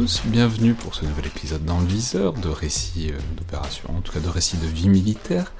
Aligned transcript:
tous, 0.00 0.22
bienvenue 0.24 0.72
pour 0.72 0.94
ce 0.94 1.04
nouvel 1.04 1.26
épisode 1.26 1.62
dans 1.66 1.78
le 1.78 1.84
viseur 1.84 2.32
de 2.32 2.48
récits 2.48 3.10
euh, 3.12 3.18
d'opérations, 3.36 3.94
en 3.94 4.00
tout 4.00 4.12
cas 4.12 4.20
de 4.20 4.30
récits 4.30 4.56
de 4.56 4.66
vie 4.66 4.88
militaire. 4.88 5.52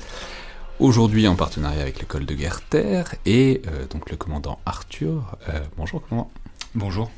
Aujourd'hui 0.78 1.28
en 1.28 1.36
partenariat 1.36 1.82
avec 1.82 2.00
l'école 2.00 2.24
de 2.24 2.34
guerre 2.34 2.62
terre 2.62 3.14
et 3.26 3.60
euh, 3.66 3.86
donc 3.88 4.08
le 4.08 4.16
commandant 4.16 4.58
Arthur. 4.64 5.36
Euh, 5.50 5.60
bonjour 5.76 6.00
commandant. 6.08 6.30
Bonjour. 6.74 7.10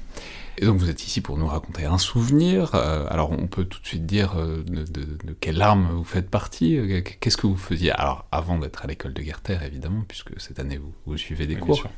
Et 0.58 0.66
donc 0.66 0.78
vous 0.78 0.90
êtes 0.90 1.06
ici 1.06 1.20
pour 1.20 1.38
nous 1.38 1.46
raconter 1.46 1.84
un 1.84 1.98
souvenir. 1.98 2.74
Euh, 2.74 3.06
alors 3.08 3.30
on 3.30 3.46
peut 3.46 3.66
tout 3.66 3.80
de 3.80 3.86
suite 3.86 4.04
dire 4.04 4.34
de, 4.34 4.62
de, 4.82 5.04
de, 5.04 5.32
quelle 5.38 5.62
arme 5.62 5.92
vous 5.92 6.02
faites 6.02 6.28
partie. 6.28 6.76
Qu'est-ce 7.20 7.36
que 7.36 7.46
vous 7.46 7.56
faisiez? 7.56 7.92
Alors 7.92 8.24
avant 8.32 8.58
d'être 8.58 8.82
à 8.82 8.88
l'école 8.88 9.14
de 9.14 9.22
guerre 9.22 9.42
terre 9.42 9.62
évidemment, 9.62 10.02
puisque 10.08 10.40
cette 10.40 10.58
année 10.58 10.76
vous, 10.76 10.92
vous 11.06 11.16
suivez 11.16 11.46
des 11.46 11.54
Oui, 11.54 11.60
cours. 11.60 11.74
bien 11.76 11.82
sûr. 11.82 11.90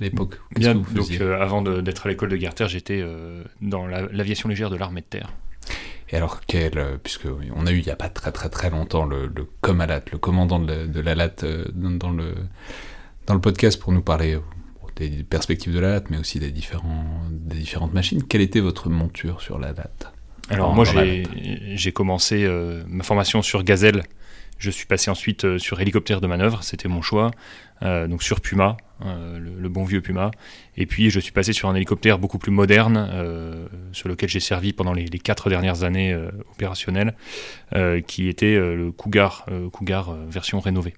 L'époque. 0.00 0.40
Bien, 0.56 0.72
que 0.74 0.78
vous 0.78 0.94
donc 0.94 1.10
euh, 1.20 1.40
avant 1.40 1.62
d'être 1.62 2.06
à 2.06 2.08
l'école 2.08 2.28
de 2.30 2.36
terre, 2.36 2.68
j'étais 2.68 3.00
euh, 3.00 3.42
dans 3.60 3.86
la- 3.86 4.02
l'aviation 4.12 4.48
légère 4.48 4.70
de 4.70 4.76
l'armée 4.76 5.00
de 5.02 5.06
terre. 5.06 5.30
Et 6.10 6.16
alors, 6.16 6.40
quel, 6.46 6.76
euh, 6.78 6.96
puisque 7.02 7.26
on 7.54 7.66
a 7.66 7.72
eu 7.72 7.78
il 7.78 7.84
n'y 7.84 7.90
a 7.92 7.96
pas 7.96 8.08
très 8.10 8.30
très 8.32 8.48
très 8.48 8.70
longtemps 8.70 9.04
le, 9.04 9.26
le 9.26 9.46
comalat, 9.60 10.00
le 10.12 10.18
commandant 10.18 10.58
de 10.58 10.72
la, 10.72 10.86
de 10.86 11.00
la 11.00 11.14
LAT 11.14 11.36
dans, 11.74 12.10
le, 12.10 12.34
dans 13.26 13.34
le 13.34 13.40
podcast 13.40 13.80
pour 13.80 13.92
nous 13.92 14.02
parler 14.02 14.38
des 14.96 15.24
perspectives 15.24 15.72
de 15.74 15.80
la 15.80 15.90
LAT, 15.90 16.04
mais 16.10 16.18
aussi 16.18 16.38
des, 16.38 16.50
différents, 16.50 17.04
des 17.30 17.56
différentes 17.56 17.94
machines. 17.94 18.22
Quelle 18.22 18.42
était 18.42 18.60
votre 18.60 18.90
monture 18.90 19.40
sur 19.40 19.58
la 19.58 19.72
LAT 19.72 20.12
Alors 20.50 20.74
moi 20.74 20.84
j'ai 20.84 21.24
j'ai 21.74 21.92
commencé 21.92 22.44
euh, 22.44 22.82
ma 22.86 23.02
formation 23.02 23.42
sur 23.42 23.62
Gazelle. 23.64 24.02
Je 24.58 24.70
suis 24.70 24.86
passé 24.86 25.10
ensuite 25.10 25.44
euh, 25.44 25.58
sur 25.58 25.80
hélicoptère 25.80 26.20
de 26.20 26.26
manœuvre, 26.26 26.62
c'était 26.62 26.88
mon 26.88 27.02
choix. 27.02 27.30
Euh, 27.82 28.06
donc 28.06 28.22
sur 28.22 28.40
Puma, 28.40 28.76
euh, 29.04 29.38
le, 29.38 29.68
bon 29.68 29.84
vieux 29.84 30.00
Puma. 30.00 30.30
Et 30.76 30.86
puis 30.86 31.10
je 31.10 31.20
suis 31.20 31.32
passé 31.32 31.52
sur 31.52 31.68
un 31.68 31.74
hélicoptère 31.74 32.18
beaucoup 32.18 32.38
plus 32.38 32.52
moderne, 32.52 33.10
sur 33.92 34.08
lequel 34.08 34.28
j'ai 34.28 34.40
servi 34.40 34.72
pendant 34.72 34.92
les, 34.92 35.06
les 35.06 35.18
quatre 35.18 35.50
dernières 35.50 35.82
années 35.82 36.16
opérationnelles, 36.52 37.14
qui 38.06 38.28
était 38.28 38.56
le 38.56 38.92
Cougar, 38.92 39.46
Cougar 39.72 40.14
version 40.28 40.60
rénovée. 40.60 40.94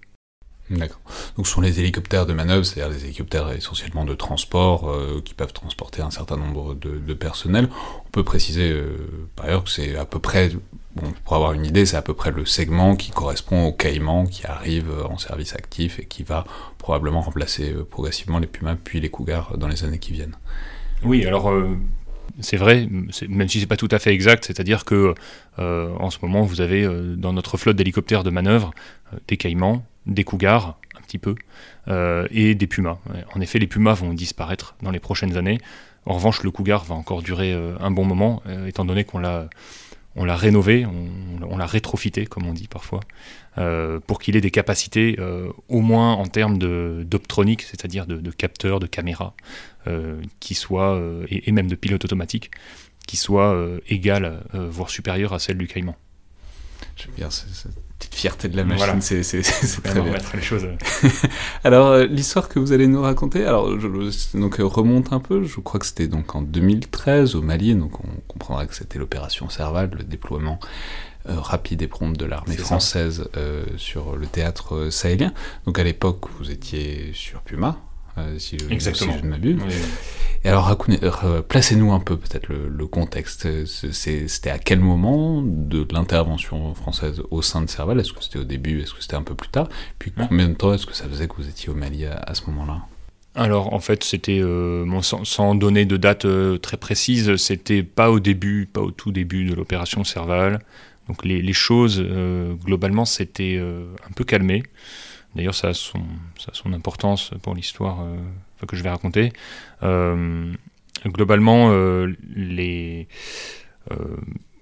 D'accord. 0.68 1.00
Donc, 1.36 1.46
ce 1.46 1.52
sont 1.52 1.60
les 1.60 1.78
hélicoptères 1.78 2.26
de 2.26 2.32
manœuvre, 2.32 2.64
c'est-à-dire 2.64 2.96
des 2.96 3.04
hélicoptères 3.04 3.50
essentiellement 3.52 4.04
de 4.04 4.14
transport 4.14 4.92
qui 5.24 5.34
peuvent 5.34 5.52
transporter 5.52 6.02
un 6.02 6.10
certain 6.10 6.36
nombre 6.36 6.74
de, 6.74 6.98
de 6.98 7.14
personnel. 7.14 7.68
On 8.06 8.10
peut 8.10 8.24
préciser 8.24 8.78
par 9.34 9.46
ailleurs 9.46 9.64
que 9.64 9.70
c'est 9.70 9.96
à 9.96 10.04
peu 10.04 10.18
près, 10.18 10.50
pour 11.24 11.36
avoir 11.36 11.52
une 11.52 11.64
idée, 11.64 11.86
c'est 11.86 11.96
à 11.96 12.02
peu 12.02 12.14
près 12.14 12.30
le 12.30 12.44
segment 12.44 12.96
qui 12.96 13.10
correspond 13.10 13.66
au 13.66 13.72
Caïman 13.72 14.26
qui 14.26 14.46
arrive 14.46 14.90
euh, 14.90 15.04
en 15.04 15.18
service 15.18 15.54
actif 15.54 15.98
et 15.98 16.04
qui 16.04 16.22
va 16.22 16.44
probablement 16.78 17.20
remplacer 17.20 17.72
euh, 17.72 17.84
progressivement 17.84 18.38
les 18.38 18.46
Pumas 18.46 18.76
puis 18.82 19.00
les 19.00 19.10
Cougars 19.10 19.56
dans 19.58 19.68
les 19.68 19.84
années 19.84 19.98
qui 19.98 20.12
viennent. 20.12 20.36
Oui, 21.04 21.26
alors 21.26 21.50
euh, 21.50 21.76
c'est 22.40 22.56
vrai, 22.56 22.88
même 23.28 23.48
si 23.48 23.60
c'est 23.60 23.66
pas 23.66 23.76
tout 23.76 23.88
à 23.90 23.98
fait 23.98 24.12
exact, 24.12 24.44
c'est-à-dire 24.44 24.84
que 24.84 25.14
euh, 25.58 25.94
en 25.98 26.10
ce 26.10 26.18
moment 26.22 26.42
vous 26.42 26.60
avez 26.60 26.84
euh, 26.84 27.14
dans 27.16 27.32
notre 27.32 27.56
flotte 27.56 27.76
d'hélicoptères 27.76 28.24
de 28.24 28.30
manœuvre 28.30 28.72
euh, 29.12 29.18
des 29.28 29.36
Caïmans, 29.36 29.84
des 30.06 30.24
Cougars, 30.24 30.78
un 30.96 31.00
petit 31.02 31.18
peu, 31.18 31.34
euh, 31.88 32.26
et 32.30 32.54
des 32.54 32.66
Pumas. 32.66 32.98
En 33.34 33.40
effet, 33.40 33.58
les 33.58 33.66
Pumas 33.66 33.94
vont 33.94 34.12
disparaître 34.12 34.74
dans 34.82 34.90
les 34.90 35.00
prochaines 35.00 35.36
années. 35.36 35.58
En 36.06 36.14
revanche, 36.14 36.42
le 36.44 36.50
Cougar 36.52 36.84
va 36.84 36.94
encore 36.94 37.22
durer 37.22 37.52
euh, 37.52 37.74
un 37.80 37.90
bon 37.90 38.04
moment, 38.04 38.42
euh, 38.46 38.66
étant 38.66 38.84
donné 38.84 39.04
qu'on 39.04 39.18
l'a 39.18 39.48
on 40.16 40.24
l'a 40.24 40.36
rénové, 40.36 40.86
on, 40.86 41.56
l'a 41.56 41.66
rétrofité, 41.66 42.26
comme 42.26 42.46
on 42.46 42.54
dit 42.54 42.68
parfois, 42.68 43.00
euh, 43.58 44.00
pour 44.00 44.18
qu'il 44.18 44.36
ait 44.36 44.40
des 44.40 44.50
capacités, 44.50 45.16
euh, 45.18 45.52
au 45.68 45.80
moins 45.80 46.14
en 46.14 46.26
termes 46.26 46.58
d'optronique, 46.58 47.62
c'est-à-dire 47.62 48.06
de, 48.06 48.30
capteurs, 48.30 48.80
de 48.80 48.86
caméras, 48.86 49.34
euh, 49.86 50.20
qui 50.40 50.54
soient, 50.54 51.00
et, 51.28 51.52
même 51.52 51.68
de 51.68 51.74
pilotes 51.74 52.04
automatiques, 52.04 52.50
qui 53.06 53.16
soient 53.16 53.56
égales, 53.88 54.42
voire 54.52 54.90
supérieures 54.90 55.32
à 55.32 55.38
celles 55.38 55.58
du 55.58 55.68
Caïman. 55.68 55.94
J'aime 56.96 57.12
bien 57.16 57.28
petite 57.98 58.14
fierté 58.14 58.48
de 58.48 58.56
la 58.56 58.64
machine, 58.64 58.84
Voilà. 58.84 59.00
c'est 59.00 59.22
c'est- 59.22 59.42
c'est 59.42 59.80
très 59.82 59.90
Vraiment 59.94 60.04
bien. 60.04 60.12
mettre 60.14 60.36
les 60.36 60.42
choses. 60.42 60.66
Alors, 61.64 61.96
l'histoire 61.98 62.48
que 62.48 62.58
vous 62.58 62.72
allez 62.72 62.86
nous 62.86 63.00
raconter, 63.02 63.44
alors, 63.44 63.78
je, 63.80 63.88
donc, 64.38 64.60
euh, 64.60 64.64
remonte 64.66 65.12
un 65.12 65.20
peu, 65.20 65.44
je 65.44 65.60
crois 65.60 65.80
que 65.80 65.86
c'était 65.86 66.06
donc 66.08 66.34
en 66.34 66.42
2013 66.42 67.34
au 67.34 67.42
Mali, 67.42 67.74
donc 67.74 67.98
on 68.00 68.08
comprendra 68.28 68.66
que 68.66 68.74
c'était 68.74 68.98
l'opération 68.98 69.48
Serval, 69.48 69.90
le 69.96 70.04
déploiement 70.04 70.60
euh, 71.28 71.40
rapide 71.40 71.82
et 71.82 71.88
prompt 71.88 72.16
de 72.16 72.24
l'armée 72.24 72.56
française 72.56 73.28
euh, 73.36 73.64
sur 73.78 74.14
le 74.16 74.26
théâtre 74.26 74.90
sahélien. 74.90 75.32
Donc 75.64 75.78
à 75.78 75.82
l'époque, 75.82 76.26
vous 76.38 76.50
étiez 76.52 77.10
sur 77.14 77.40
Puma, 77.40 77.78
si, 78.38 78.58
je- 78.58 78.72
Exactement. 78.72 79.12
si 79.12 79.18
je 79.18 79.24
ne 79.24 79.28
m'abuse. 79.30 79.58
Oui. 79.66 79.72
Et 80.44 80.48
alors, 80.48 80.72
euh, 81.24 81.42
placez-nous 81.42 81.92
un 81.92 81.98
peu 81.98 82.16
peut-être 82.16 82.48
le, 82.48 82.68
le 82.68 82.86
contexte. 82.86 83.48
C'était 83.66 84.50
à 84.50 84.58
quel 84.58 84.78
moment 84.78 85.42
de 85.42 85.86
l'intervention 85.92 86.72
française 86.74 87.20
au 87.30 87.42
sein 87.42 87.62
de 87.62 87.68
Serval? 87.68 87.98
Est-ce 87.98 88.12
que 88.12 88.22
c'était 88.22 88.38
au 88.38 88.44
début? 88.44 88.80
Est-ce 88.80 88.94
que 88.94 89.02
c'était 89.02 89.16
un 89.16 89.22
peu 89.22 89.34
plus 89.34 89.48
tard? 89.48 89.68
Puis 89.98 90.12
combien 90.12 90.48
de 90.48 90.54
temps 90.54 90.72
est-ce 90.72 90.86
que 90.86 90.94
ça 90.94 91.08
faisait 91.08 91.26
que 91.26 91.34
vous 91.36 91.48
étiez 91.48 91.68
au 91.70 91.74
Mali 91.74 92.04
à, 92.06 92.14
à 92.18 92.34
ce 92.34 92.46
moment-là? 92.46 92.82
Alors 93.34 93.74
en 93.74 93.80
fait, 93.80 94.04
c'était 94.04 94.40
euh, 94.40 94.84
bon, 94.86 95.02
sans, 95.02 95.24
sans 95.24 95.54
donner 95.54 95.84
de 95.84 95.96
date 95.96 96.24
euh, 96.24 96.58
très 96.58 96.76
précise, 96.78 97.36
c'était 97.36 97.82
pas 97.82 98.10
au 98.10 98.20
début, 98.20 98.66
pas 98.72 98.80
au 98.80 98.90
tout 98.92 99.12
début 99.12 99.44
de 99.44 99.54
l'opération 99.54 100.04
Serval. 100.04 100.60
Donc 101.08 101.24
les, 101.24 101.42
les 101.42 101.52
choses 101.52 102.00
euh, 102.04 102.54
globalement 102.54 103.04
s'étaient 103.04 103.58
euh, 103.58 103.84
un 104.08 104.12
peu 104.12 104.24
calmées. 104.24 104.62
D'ailleurs, 105.36 105.54
ça 105.54 105.68
a 105.68 105.74
son, 105.74 106.00
ça 106.38 106.50
a 106.50 106.54
son 106.54 106.72
importance 106.72 107.30
pour 107.42 107.54
l'histoire 107.54 107.98
euh, 108.02 108.16
que 108.66 108.74
je 108.74 108.82
vais 108.82 108.90
raconter. 108.90 109.32
Euh, 109.82 110.52
globalement, 111.06 111.70
euh, 111.70 112.12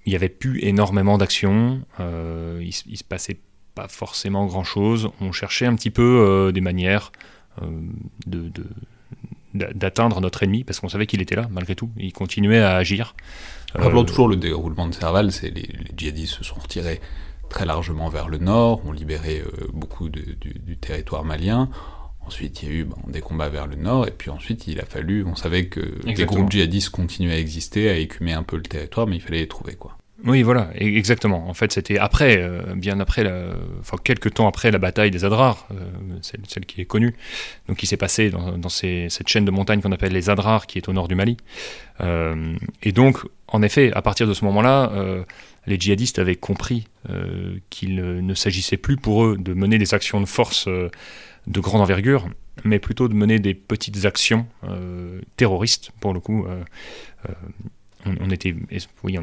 il 0.07 0.13
y 0.13 0.17
avait 0.17 0.29
plus 0.29 0.63
énormément 0.63 1.17
d'actions. 1.17 1.81
il, 2.01 2.71
il 2.87 2.97
se 2.99 3.05
passait 3.05 3.39
pas 3.75 3.89
forcément 3.89 4.47
grand 4.47 4.65
chose. 4.65 5.09
On 5.21 5.33
cherchait 5.33 5.67
un 5.67 5.75
petit 5.75 5.91
peu 5.91 6.51
des 6.53 6.61
manières 6.61 7.11
de, 8.27 8.49
de- 8.49 8.67
d'a- 9.55 9.73
d'atteindre 9.73 10.21
notre 10.21 10.43
ennemi 10.43 10.65
parce 10.65 10.81
qu'on 10.81 10.89
savait 10.89 11.07
qu'il 11.07 11.23
était 11.23 11.37
là 11.37 11.49
malgré 11.51 11.75
tout. 11.75 11.91
Il 11.97 12.13
continuait 12.13 12.61
à 12.61 12.77
agir. 12.77 13.15
Rappelons 13.75 14.03
Euh, 14.03 14.05
toujours 14.05 14.29
le 14.29 14.37
déroulement 14.37 14.87
de 14.87 14.95
Serval, 14.95 15.33
c'est 15.33 15.51
les, 15.51 15.63
les 15.63 15.91
djihadistes 15.97 16.35
se 16.35 16.45
sont 16.45 16.57
retirés 16.61 17.01
très 17.55 17.67
largement 17.67 18.09
vers 18.09 18.29
le 18.29 18.39
nord, 18.39 18.85
ont 18.85 18.91
libéré 18.91 19.41
euh, 19.41 19.69
beaucoup 19.73 20.09
de- 20.09 20.35
du, 20.41 20.55
du 20.59 20.77
territoire 20.77 21.25
malien. 21.25 21.71
Ensuite, 22.27 22.63
il 22.63 22.69
y 22.69 22.73
a 22.73 22.75
eu 22.75 22.85
bon, 22.85 22.97
des 23.07 23.21
combats 23.21 23.49
vers 23.49 23.69
le 23.69 23.77
nord, 23.77 24.09
et 24.09 24.11
puis 24.11 24.29
ensuite, 24.31 24.67
il 24.67 24.81
a 24.81 24.85
fallu, 24.85 25.25
on 25.25 25.37
savait 25.37 25.67
que 25.67 25.81
des 25.81 26.11
Exactement. 26.11 26.41
groupes 26.41 26.51
djihadistes 26.51 26.91
continuaient 26.91 27.35
à 27.35 27.39
exister, 27.39 27.89
à 27.91 27.97
écumer 27.97 28.33
un 28.33 28.43
peu 28.43 28.57
le 28.57 28.63
territoire, 28.65 29.07
mais 29.07 29.17
il 29.17 29.21
fallait 29.23 29.39
les 29.41 29.47
trouver, 29.49 29.75
quoi. 29.77 29.97
Oui, 30.27 30.43
voilà, 30.43 30.71
e- 30.81 30.97
exactement. 30.97 31.49
En 31.49 31.55
fait, 31.55 31.73
c'était 31.73 31.99
après, 31.99 32.39
euh, 32.39 32.75
bien 32.75 32.99
après, 32.99 33.25
la, 33.25 33.51
enfin 33.81 33.99
quelques 34.03 34.33
temps 34.33 34.49
après 34.49 34.71
la 34.71 34.79
bataille 34.79 35.11
des 35.11 35.25
Adrar, 35.25 35.69
euh, 35.71 36.19
celle, 36.23 36.65
qui 36.65 36.81
est 36.81 36.87
connue, 36.87 37.15
donc 37.69 37.77
qui 37.77 37.87
s'est 37.87 37.99
passée 37.99 38.31
dans, 38.31 38.69
cette 38.71 39.29
chaîne 39.29 39.45
de 39.45 39.51
montagnes 39.51 39.83
qu'on 39.83 39.93
appelle 39.93 40.13
les 40.13 40.31
Adrar, 40.31 40.67
qui 40.67 40.79
est 40.79 40.89
au 40.89 40.95
nord 40.95 41.09
du 41.09 41.15
Mali. 41.15 41.37
Euh, 42.01 42.57
et 42.83 42.93
donc, 42.93 43.19
en 43.49 43.61
effet, 43.61 43.93
à 43.93 44.01
partir 44.01 44.27
de 44.27 44.33
ce 44.33 44.45
moment-là, 44.47 44.91
les 45.67 45.79
djihadistes 45.79 46.19
avaient 46.19 46.35
compris 46.35 46.89
qu'il 47.71 47.97
ne 47.97 48.35
s'agissait 48.35 48.77
plus 48.77 48.97
pour 48.97 49.25
eux 49.25 49.37
de 49.39 49.55
mener 49.55 49.79
des 49.79 49.95
actions 49.95 50.21
de 50.21 50.27
force 50.27 50.67
de 50.67 51.61
grande 51.61 51.83
envergure, 51.83 52.29
mais 52.65 52.81
plutôt 52.81 53.07
de 53.07 53.15
mener 53.15 53.39
des 53.39 53.55
petites 53.55 54.07
actions 54.07 54.47
terroristes, 55.37 55.93
pour 56.01 56.15
le 56.15 56.21
coup. 56.21 56.47
Euh, 58.07 58.11
euh, 58.11 58.17
on, 58.21 58.31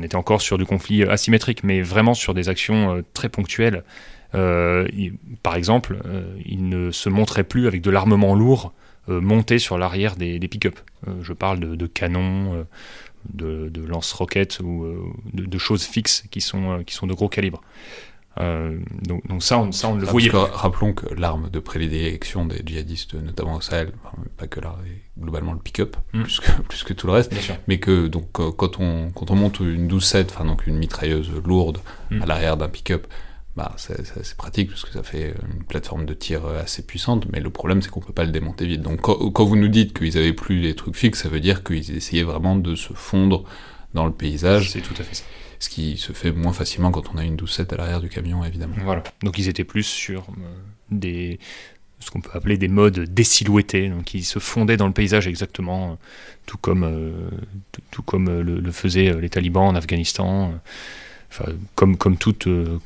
était, 0.03 0.15
encore 0.15 0.41
sur 0.41 0.57
du 0.57 0.65
conflit 0.65 1.03
asymétrique, 1.03 1.63
mais 1.63 1.81
vraiment 1.81 2.13
sur 2.13 2.33
des 2.33 2.49
actions 2.49 2.95
euh, 2.95 3.01
très 3.13 3.29
ponctuelles. 3.29 3.83
Euh, 4.33 4.87
il- 4.93 5.13
par 5.43 5.55
exemple, 5.55 5.99
euh, 6.05 6.35
ils 6.45 6.67
ne 6.67 6.91
se 6.91 7.09
montraient 7.09 7.43
plus 7.43 7.67
avec 7.67 7.81
de 7.81 7.89
l'armement 7.89 8.35
lourd 8.35 8.73
euh, 9.09 9.19
monté 9.19 9.59
sur 9.59 9.77
l'arrière 9.77 10.15
des, 10.15 10.39
pick-up. 10.39 10.79
Euh, 11.07 11.11
je 11.21 11.33
parle 11.33 11.59
de, 11.59 11.87
canons, 11.87 12.53
euh, 12.55 12.63
de, 13.33 13.85
lance-roquettes 13.85 14.59
ou 14.63 14.83
euh, 14.83 15.03
de, 15.33 15.57
choses 15.57 15.83
fixes 15.83 16.23
qui 16.31 16.39
sont, 16.39 16.71
euh, 16.71 16.83
qui 16.83 16.93
sont 16.93 17.07
de 17.07 17.13
gros 17.13 17.27
calibre. 17.29 17.61
Euh, 18.39 18.79
donc, 19.01 19.27
donc 19.27 19.43
ça, 19.43 19.59
on, 19.59 19.71
ça, 19.73 19.89
on 19.89 19.95
ne 19.95 20.01
le 20.01 20.07
Ah, 20.07 20.11
voyait 20.11 20.29
parce 20.29 20.49
que 20.51 20.55
rappelons 20.55 20.93
que 20.93 21.13
l'arme 21.15 21.49
de 21.49 21.59
prédilection 21.59 22.45
des 22.45 22.61
djihadistes, 22.65 23.13
notamment 23.15 23.55
au 23.55 23.61
Sahel, 23.61 23.91
enfin, 24.03 24.15
pas 24.37 24.47
que 24.47 24.61
là, 24.61 24.77
globalement 25.19 25.51
le 25.53 25.59
pick-up, 25.59 25.97
Mm. 26.13 26.23
plus, 26.23 26.39
que, 26.39 26.61
plus 26.69 26.83
que 26.83 26.93
tout 26.93 27.07
le 27.07 27.13
reste, 27.13 27.31
Bien 27.33 27.41
sûr. 27.41 27.55
mais 27.67 27.79
que 27.79 28.07
donc 28.07 28.39
euh, 28.39 28.51
quand 28.51 28.79
on, 28.79 29.11
quand 29.11 29.31
on 29.31 29.35
monte 29.35 29.59
une 29.59 29.87
12-7, 29.89 30.27
enfin 30.29 30.45
donc 30.45 30.65
une 30.65 30.77
mitrailleuse 30.77 31.29
lourde 31.45 31.79
Mm. 32.09 32.21
à 32.21 32.25
l'arrière 32.25 32.55
d'un 32.57 32.69
pick-up, 32.69 33.05
bah, 33.57 33.73
c'est 33.75 34.37
pratique 34.37 34.69
parce 34.69 34.83
que 34.85 34.91
ça 34.93 35.03
fait 35.03 35.35
une 35.53 35.63
plateforme 35.65 36.05
de 36.05 36.13
tir 36.13 36.45
euh, 36.45 36.61
assez 36.61 36.83
puissante, 36.85 37.25
mais 37.33 37.41
le 37.41 37.49
problème 37.49 37.81
c'est 37.81 37.89
qu'on 37.89 37.99
peut 37.99 38.13
pas 38.13 38.23
le 38.23 38.31
démonter 38.31 38.65
vite. 38.65 38.81
Donc 38.81 39.01
quand, 39.01 39.29
quand 39.31 39.43
vous 39.43 39.57
nous 39.57 39.67
dites 39.67 39.91
qu'ils 39.97 40.17
avaient 40.17 40.31
plus 40.31 40.61
les 40.61 40.73
trucs 40.73 40.95
fixes, 40.95 41.21
ça 41.23 41.27
veut 41.27 41.41
dire 41.41 41.63
qu'ils 41.65 41.91
essayaient 41.97 42.23
vraiment 42.23 42.55
de 42.55 42.75
se 42.75 42.93
fondre 42.93 43.43
dans 43.93 44.05
le 44.05 44.13
paysage, 44.13 44.69
C'est 44.71 44.79
tout 44.79 44.93
à 44.97 45.03
fait 45.03 45.15
ça. 45.15 45.25
Ce 45.61 45.69
qui 45.69 45.95
se 45.97 46.11
fait 46.11 46.31
moins 46.33 46.51
facilement 46.53 46.91
quand 46.91 47.13
on 47.13 47.17
a 47.17 47.23
une 47.23 47.37
12-7 47.37 47.73
à 47.73 47.77
l'arrière 47.77 48.01
du 48.01 48.09
camion 48.09 48.43
évidemment. 48.43 48.75
Voilà. 48.83 49.03
Donc 49.23 49.37
ils 49.37 49.47
étaient 49.47 49.63
plus 49.63 49.83
sur 49.83 50.21
euh, 50.23 50.33
des 50.91 51.39
ce 51.99 52.09
qu'on 52.09 52.19
peut 52.19 52.31
appeler 52.33 52.57
des 52.57 52.67
modes 52.67 52.99
désilhouettés, 53.13 53.87
donc 53.87 54.15
ils 54.15 54.23
se 54.25 54.39
fondaient 54.39 54.75
dans 54.75 54.87
le 54.87 54.93
paysage 54.93 55.27
exactement, 55.27 55.91
euh, 55.91 55.95
tout 56.47 56.57
comme 56.57 56.83
euh, 56.83 57.29
tout, 57.71 57.81
tout 57.91 58.01
comme 58.01 58.25
le, 58.41 58.59
le 58.59 58.71
faisaient 58.71 59.13
les 59.21 59.29
talibans 59.29 59.67
en 59.67 59.75
Afghanistan, 59.75 60.51
enfin, 61.29 61.45
comme 61.75 61.95
comme 61.97 62.17
tout 62.17 62.33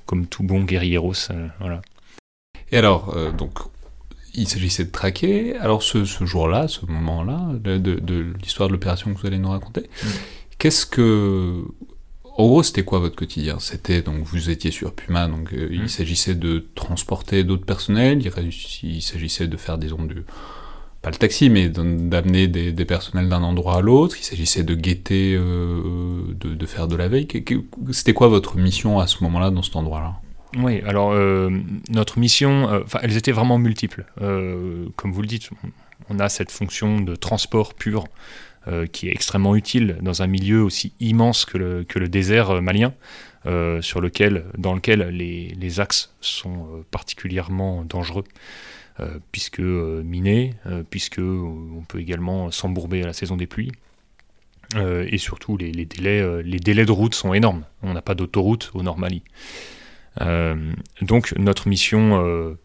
comme 0.05 0.27
tout 0.27 0.43
bon 0.43 0.65
guerrieros, 0.65 1.13
voilà. 1.61 1.81
Et 2.73 2.77
alors, 2.77 3.15
euh, 3.15 3.31
donc, 3.31 3.59
il 4.33 4.49
s'agissait 4.49 4.83
de 4.83 4.91
traquer. 4.91 5.55
Alors, 5.57 5.81
ce, 5.81 6.03
ce 6.03 6.25
jour-là, 6.25 6.67
ce 6.67 6.85
moment-là, 6.85 7.51
de, 7.53 7.77
de- 7.77 7.99
de 7.99 8.33
l'histoire 8.41 8.67
de 8.67 8.73
l'opération 8.73 9.13
que 9.13 9.19
vous 9.21 9.27
allez 9.27 9.37
nous 9.37 9.49
raconter, 9.51 9.81
Mm. 10.03 10.07
qu'est-ce 10.57 10.85
que. 10.85 11.63
En 12.37 12.47
gros, 12.47 12.63
c'était 12.63 12.83
quoi 12.83 12.99
votre 12.99 13.15
quotidien? 13.15 13.59
C'était 13.59 14.01
donc 14.01 14.23
vous 14.23 14.49
étiez 14.49 14.69
sur 14.71 14.93
Puma, 14.93 15.27
donc 15.27 15.53
euh, 15.53 15.69
il 15.71 15.89
s'agissait 15.89 16.35
de 16.35 16.65
transporter 16.75 17.43
d'autres 17.45 17.65
personnels, 17.65 18.21
il, 18.83 19.01
s'agissait 19.01 19.47
de 19.47 19.55
faire 19.55 19.77
disons 19.77 20.03
du 20.03 20.23
pas 21.01 21.11
le 21.11 21.15
taxi, 21.15 21.49
mais 21.49 21.69
d'am- 21.69 22.09
d'amener 22.09 22.47
des, 22.47 22.73
des 22.73 22.85
personnels 22.85 23.29
d'un 23.29 23.43
endroit 23.43 23.77
à 23.77 23.81
l'autre. 23.81 24.17
Il 24.19 24.23
s'agissait 24.23 24.63
de 24.63 24.75
guetter, 24.75 25.35
euh, 25.35 26.23
de, 26.39 26.55
de 26.55 26.65
faire 26.65 26.87
de 26.87 26.95
la 26.95 27.07
veille. 27.07 27.27
C'était 27.91 28.13
quoi 28.13 28.27
votre 28.27 28.57
mission 28.57 28.99
à 28.99 29.07
ce 29.07 29.23
moment-là 29.23 29.49
dans 29.51 29.61
cet 29.61 29.75
endroit-là? 29.75 30.15
Oui, 30.57 30.81
alors 30.85 31.11
euh, 31.13 31.49
notre 31.89 32.17
mission, 32.19 32.69
euh, 32.69 32.79
elles 33.01 33.17
étaient 33.17 33.31
vraiment 33.31 33.57
multiples. 33.57 34.05
Euh, 34.21 34.87
comme 34.95 35.11
vous 35.11 35.21
le 35.21 35.27
dites, 35.27 35.49
on 36.09 36.19
a 36.19 36.27
cette 36.27 36.51
fonction 36.51 36.99
de 36.99 37.15
transport 37.15 37.75
pur 37.75 38.05
euh, 38.67 38.87
qui 38.87 39.07
est 39.07 39.11
extrêmement 39.11 39.55
utile 39.55 39.97
dans 40.01 40.23
un 40.23 40.27
milieu 40.27 40.63
aussi 40.63 40.91
immense 40.99 41.45
que 41.45 41.59
le, 41.59 42.07
désert 42.07 42.49
euh, 42.49 42.61
malien, 42.61 42.95
euh, 43.45 43.79
sur 43.83 44.01
lequel, 44.01 44.45
dans 44.57 44.73
lequel 44.73 45.01
les, 45.09 45.79
axes 45.79 46.11
sont 46.19 46.83
particulièrement 46.89 47.83
dangereux. 47.83 48.23
puisque 49.31 49.59
minés, 49.59 50.53
puisque 50.89 51.19
on 51.19 51.83
peut 51.87 51.99
également 51.99 52.49
s'embourber 52.49 53.03
à 53.03 53.05
la 53.05 53.13
saison 53.13 53.37
des 53.37 53.45
pluies, 53.45 53.71
et 54.75 55.17
surtout 55.19 55.57
les, 55.57 55.71
délais, 55.85 56.41
les 56.41 56.59
délais 56.59 56.85
de 56.85 56.91
route 56.91 57.13
sont 57.13 57.33
énormes. 57.33 57.65
On 57.83 57.93
n'a 57.93 58.01
pas 58.01 58.15
d'autoroute 58.15 58.71
au 58.73 58.81
Nord 58.83 58.97
Mali. 58.97 59.21
Donc 61.01 61.33
notre 61.37 61.67
mission, 61.67 62.57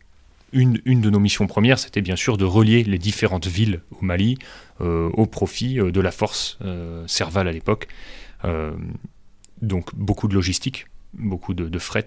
une, 0.53 0.81
une 0.85 1.01
de 1.01 1.11
nos 1.11 1.21
missions 1.21 1.47
premières, 1.47 1.79
c'était 1.79 2.01
bien 2.01 2.17
sûr 2.17 2.37
de 2.37 2.45
relier 2.45 2.85
les 2.85 2.99
différentes 2.99 3.47
villes 3.47 3.81
au 3.91 4.05
Mali 4.05 4.39
euh, 4.81 5.11
au 5.13 5.27
profit 5.27 5.79
euh, 5.79 5.91
de 5.91 6.01
la 6.01 6.11
force 6.11 6.59
euh, 6.63 7.07
Serval 7.07 7.49
à 7.49 7.53
l'époque. 7.53 7.89
Euh, 8.45 8.73
donc 9.63 9.95
beaucoup 9.95 10.29
de 10.29 10.35
logistique, 10.35 10.87
beaucoup 11.15 11.55
de, 11.55 11.79
fret 11.79 12.07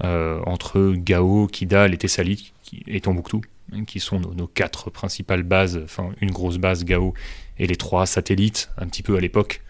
entre 0.00 0.92
Gao, 0.96 1.46
Kidal 1.46 1.94
et 1.94 1.98
Tessalit 1.98 2.52
qui, 2.62 2.82
et 2.88 3.00
Tombouctou, 3.00 3.42
hein, 3.72 3.84
qui 3.84 4.00
sont 4.00 4.18
nos, 4.18 4.48
quatre 4.48 4.90
principales 4.90 5.44
bases, 5.44 5.80
enfin 5.84 6.10
une 6.20 6.32
grosse 6.32 6.58
base 6.58 6.84
Gao 6.84 7.14
et 7.58 7.68
les 7.68 7.76
trois 7.76 8.04
satellites 8.06 8.70
un 8.76 8.86
petit 8.86 9.04
peu 9.04 9.16
à 9.16 9.20
l'époque, 9.20 9.62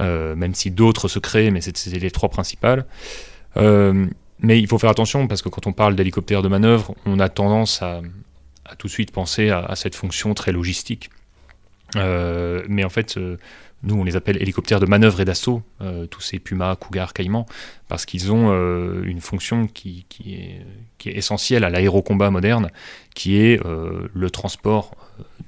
même 0.00 0.52
si 0.52 0.72
d'autres 0.72 1.06
se 1.06 1.20
créent, 1.20 1.52
mais 1.52 1.60
c'était 1.60 2.00
les 2.00 2.10
trois 2.10 2.28
principales. 2.28 2.86
Mais 4.40 4.60
il 4.60 4.66
faut 4.66 4.78
faire 4.78 4.90
attention 4.90 5.26
parce 5.26 5.42
que 5.42 5.48
quand 5.48 5.66
on 5.66 5.72
parle 5.72 5.96
d'hélicoptère 5.96 6.42
de 6.42 6.48
manœuvre, 6.48 6.94
on 7.06 7.18
a 7.20 7.28
tendance 7.28 7.82
à, 7.82 8.02
tout 8.78 8.86
de 8.86 8.92
suite 8.92 9.10
penser 9.10 9.50
à, 9.50 9.74
cette 9.76 9.94
fonction 9.94 10.34
très 10.34 10.52
logistique. 10.52 11.10
Euh, 11.94 12.62
mais 12.68 12.84
en 12.84 12.90
fait, 12.90 13.16
euh, 13.16 13.38
nous 13.82 13.94
on 13.94 14.04
les 14.04 14.16
appelle 14.16 14.40
hélicoptères 14.42 14.80
de 14.80 14.86
manœuvre 14.86 15.20
et 15.20 15.24
d'assaut, 15.24 15.62
euh, 15.80 16.06
tous 16.06 16.20
ces 16.20 16.38
Puma, 16.38 16.76
Cougar, 16.76 17.12
Caïman, 17.12 17.46
parce 17.88 18.04
qu'ils 18.04 18.32
ont 18.32 18.52
une 19.02 19.20
fonction 19.20 19.66
qui, 19.68 20.04
est, 20.26 20.60
qui 20.98 21.08
est 21.08 21.16
essentielle 21.16 21.64
à 21.64 21.70
l'aérocombat 21.70 22.30
moderne, 22.30 22.70
qui 23.14 23.36
est 23.36 23.60
le 23.62 24.30
transport 24.30 24.94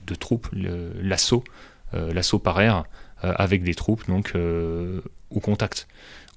de 0.07 0.15
troupes, 0.15 0.49
l'assaut, 0.53 1.45
l'assaut 1.93 2.39
par 2.39 2.61
air, 2.61 2.85
avec 3.21 3.65
des 3.65 3.75
troupes 3.75 4.07
donc 4.07 4.33
au 4.37 5.41
contact 5.41 5.89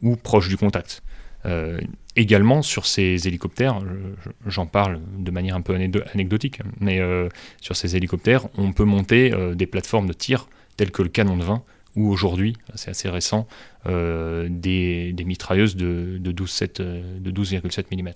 ou 0.02 0.16
proche 0.16 0.50
du 0.50 0.58
contact. 0.58 1.04
Euh, 1.46 1.80
également 2.16 2.62
sur 2.62 2.86
ces 2.86 3.28
hélicoptères, 3.28 3.80
je- 3.80 4.30
j'en 4.50 4.66
parle 4.66 5.00
de 5.18 5.32
manière 5.32 5.56
un 5.56 5.62
peu 5.62 5.74
anecdotique, 5.74 6.60
mais 6.80 7.00
euh, 7.00 7.30
sur 7.62 7.76
ces 7.76 7.96
hélicoptères, 7.96 8.48
on 8.58 8.74
peut 8.74 8.84
monter 8.84 9.34
euh, 9.34 9.56
des 9.56 9.66
plateformes 9.66 10.08
de 10.08 10.14
tir 10.14 10.48
telles 10.78 10.92
que 10.92 11.02
le 11.02 11.10
canon 11.10 11.38
de 11.38 11.44
20 11.44 11.64
ou 11.96 12.10
aujourd'hui, 12.10 12.56
c'est 12.76 12.92
assez 12.92 13.10
récent, 13.10 13.48
des, 13.86 15.14
mitrailleuses 15.26 15.76
de, 15.76 16.18
de 16.22 16.32
12,7 16.32 16.82
de 17.22 17.32
12,7 17.32 17.86
mm. 17.92 18.14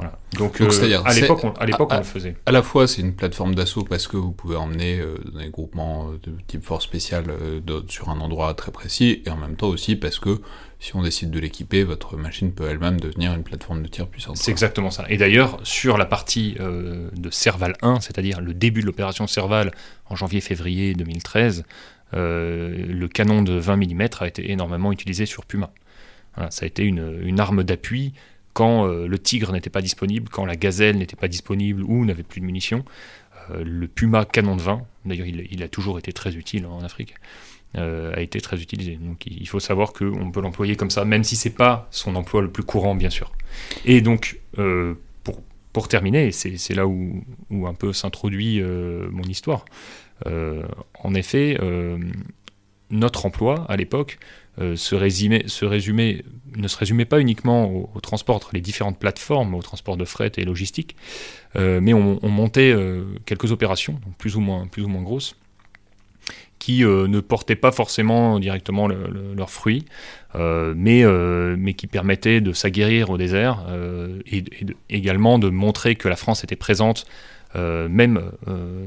Voilà. 0.00 0.18
Donc, 0.38 0.58
Donc, 0.58 0.60
euh, 0.62 1.02
à 1.04 1.12
l'époque, 1.14 1.44
on, 1.44 1.50
à 1.52 1.66
l'époque, 1.66 1.92
à- 1.92 1.96
on 1.96 1.98
le 1.98 2.04
faisait. 2.04 2.36
À 2.46 2.52
la 2.52 2.62
fois, 2.62 2.86
c'est 2.86 3.02
une 3.02 3.14
plateforme 3.14 3.54
d'assaut 3.54 3.84
parce 3.84 4.06
que 4.08 4.16
vous 4.16 4.32
pouvez 4.32 4.56
emmener 4.56 4.98
euh, 4.98 5.16
des 5.38 5.50
groupements 5.50 6.08
euh, 6.10 6.18
de 6.22 6.32
type 6.46 6.64
force 6.64 6.84
spéciale 6.84 7.24
euh, 7.28 7.60
de- 7.60 7.84
sur 7.88 8.08
un 8.08 8.20
endroit 8.20 8.54
très 8.54 8.72
précis, 8.72 9.22
et 9.26 9.30
en 9.30 9.36
même 9.36 9.56
temps 9.56 9.68
aussi 9.68 9.96
parce 9.96 10.18
que 10.18 10.40
si 10.78 10.96
on 10.96 11.02
décide 11.02 11.30
de 11.30 11.38
l'équiper, 11.38 11.84
votre 11.84 12.16
machine 12.16 12.52
peut 12.52 12.66
elle-même 12.70 12.98
devenir 13.00 13.34
une 13.34 13.42
plateforme 13.42 13.82
de 13.82 13.88
tir 13.88 14.06
puissante. 14.06 14.38
C'est 14.38 14.50
exactement 14.50 14.90
ça. 14.90 15.04
Et 15.10 15.18
d'ailleurs, 15.18 15.58
sur 15.62 15.98
la 15.98 16.06
partie 16.06 16.54
de 16.58 17.30
Serval 17.30 17.74
1, 17.82 18.00
c'est-à-dire 18.00 18.40
le 18.40 18.54
début 18.54 18.80
de 18.80 18.86
l'opération 18.86 19.26
Serval 19.26 19.72
en 20.08 20.16
janvier-février 20.16 20.94
2013, 20.94 21.64
euh, 22.14 22.74
le 22.88 23.08
canon 23.08 23.42
de 23.42 23.52
20 23.52 23.76
mm 23.76 24.08
a 24.20 24.26
été 24.28 24.50
énormément 24.50 24.90
utilisé 24.90 25.26
sur 25.26 25.44
Puma. 25.44 25.70
Voilà, 26.34 26.50
ça 26.50 26.64
a 26.64 26.66
été 26.66 26.84
une, 26.84 27.20
une 27.22 27.40
arme 27.40 27.62
d'appui 27.62 28.14
quand 28.52 28.86
euh, 28.86 29.06
le 29.06 29.18
Tigre 29.18 29.52
n'était 29.52 29.70
pas 29.70 29.82
disponible, 29.82 30.28
quand 30.28 30.44
la 30.44 30.56
Gazelle 30.56 30.98
n'était 30.98 31.16
pas 31.16 31.28
disponible 31.28 31.82
ou 31.82 32.04
n'avait 32.04 32.22
plus 32.22 32.40
de 32.40 32.46
munitions. 32.46 32.84
Euh, 33.50 33.62
le 33.64 33.86
Puma 33.88 34.24
canon 34.24 34.56
de 34.56 34.62
20, 34.62 34.82
d'ailleurs 35.04 35.26
il, 35.26 35.62
a 35.62 35.68
toujours 35.68 35.98
été 35.98 36.12
très 36.12 36.36
utile 36.36 36.66
en 36.66 36.80
Afrique, 36.80 37.14
euh, 37.76 38.14
a 38.14 38.20
été 38.20 38.40
très 38.40 38.60
utilisé. 38.60 38.96
Donc 38.96 39.26
il 39.26 39.48
faut 39.48 39.60
savoir 39.60 39.92
qu'on 39.92 40.30
peut 40.30 40.40
l'employer 40.40 40.76
comme 40.76 40.90
ça, 40.90 41.04
même 41.04 41.24
si 41.24 41.36
c'est 41.36 41.50
pas 41.50 41.88
son 41.90 42.16
emploi 42.16 42.42
le 42.42 42.50
plus 42.50 42.64
courant, 42.64 42.94
bien 42.94 43.10
sûr. 43.10 43.32
Et 43.84 44.00
donc, 44.00 44.40
pour, 45.72 45.88
terminer, 45.88 46.32
c'est 46.32 46.74
là 46.74 46.86
où, 46.86 47.24
un 47.66 47.74
peu 47.74 47.92
s'introduit 47.92 48.60
mon 48.62 49.22
histoire, 49.22 49.64
en 50.26 51.14
effet, 51.14 51.56
notre 52.90 53.26
emploi 53.26 53.64
à 53.68 53.76
l'époque 53.76 54.18
euh, 54.60 54.76
se, 54.76 54.94
résumait, 54.94 55.44
ne 56.56 56.68
se 56.68 56.76
résumait 56.76 57.04
pas 57.06 57.18
uniquement 57.18 57.88
au, 57.94 58.00
transport 58.00 58.36
entre 58.36 58.50
les 58.52 58.60
différentes 58.60 58.98
plateformes, 58.98 59.54
au 59.54 59.62
transport 59.62 59.96
de 59.96 60.04
fret 60.04 60.32
et 60.36 60.44
logistique, 60.44 60.96
euh, 61.56 61.80
mais 61.80 61.94
on, 61.94 62.18
on 62.22 62.28
montait 62.28 62.72
euh, 62.72 63.04
quelques 63.24 63.52
opérations, 63.52 63.98
plus 64.18 64.36
ou 64.36 64.40
moins, 64.40 64.66
plus 64.66 64.82
ou 64.82 64.88
moins 64.88 65.02
grosses, 65.02 65.36
qui 66.58 66.82
ne 66.82 67.20
portaient 67.20 67.56
pas 67.56 67.72
forcément 67.72 68.38
directement 68.38 68.86
leurs 68.86 69.48
fruits, 69.48 69.86
mais, 70.34 71.06
mais 71.56 71.72
qui 71.72 71.86
permettaient 71.86 72.42
de 72.42 72.52
s'aguerrir 72.52 73.08
au 73.08 73.16
désert 73.16 73.64
et, 74.30 74.44
également 74.90 75.38
de 75.38 75.48
montrer 75.48 75.96
que 75.96 76.06
la 76.06 76.16
France 76.16 76.44
était 76.44 76.56
présente 76.56 77.06
même 77.54 78.30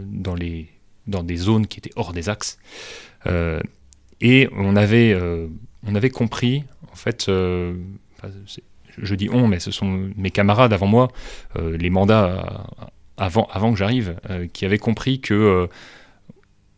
dans, 0.05 0.35
les, 0.35 0.67
dans 1.07 1.23
des 1.23 1.35
zones 1.35 1.65
qui 1.65 1.79
étaient 1.79 1.93
hors 1.95 2.13
des 2.13 2.29
axes. 2.29 2.59
Et 4.23 4.49
on 4.55 4.75
avait, 4.75 5.15
on 5.85 5.93
avait 5.93 6.09
compris, 6.09 6.63
en 6.91 6.95
fait, 6.95 7.29
je 8.97 9.15
dis 9.15 9.29
on, 9.29 9.47
mais 9.47 9.59
ce 9.59 9.71
sont 9.71 10.09
mes 10.15 10.31
camarades 10.31 10.73
avant 10.73 10.87
moi, 10.87 11.09
euh, 11.57 11.77
les 11.77 11.89
mandats 11.89 12.67
avant, 13.17 13.47
avant 13.51 13.71
que 13.71 13.77
j'arrive, 13.77 14.15
euh, 14.29 14.47
qui 14.51 14.65
avaient 14.65 14.77
compris 14.77 15.19
que 15.19 15.33
euh, 15.33 15.67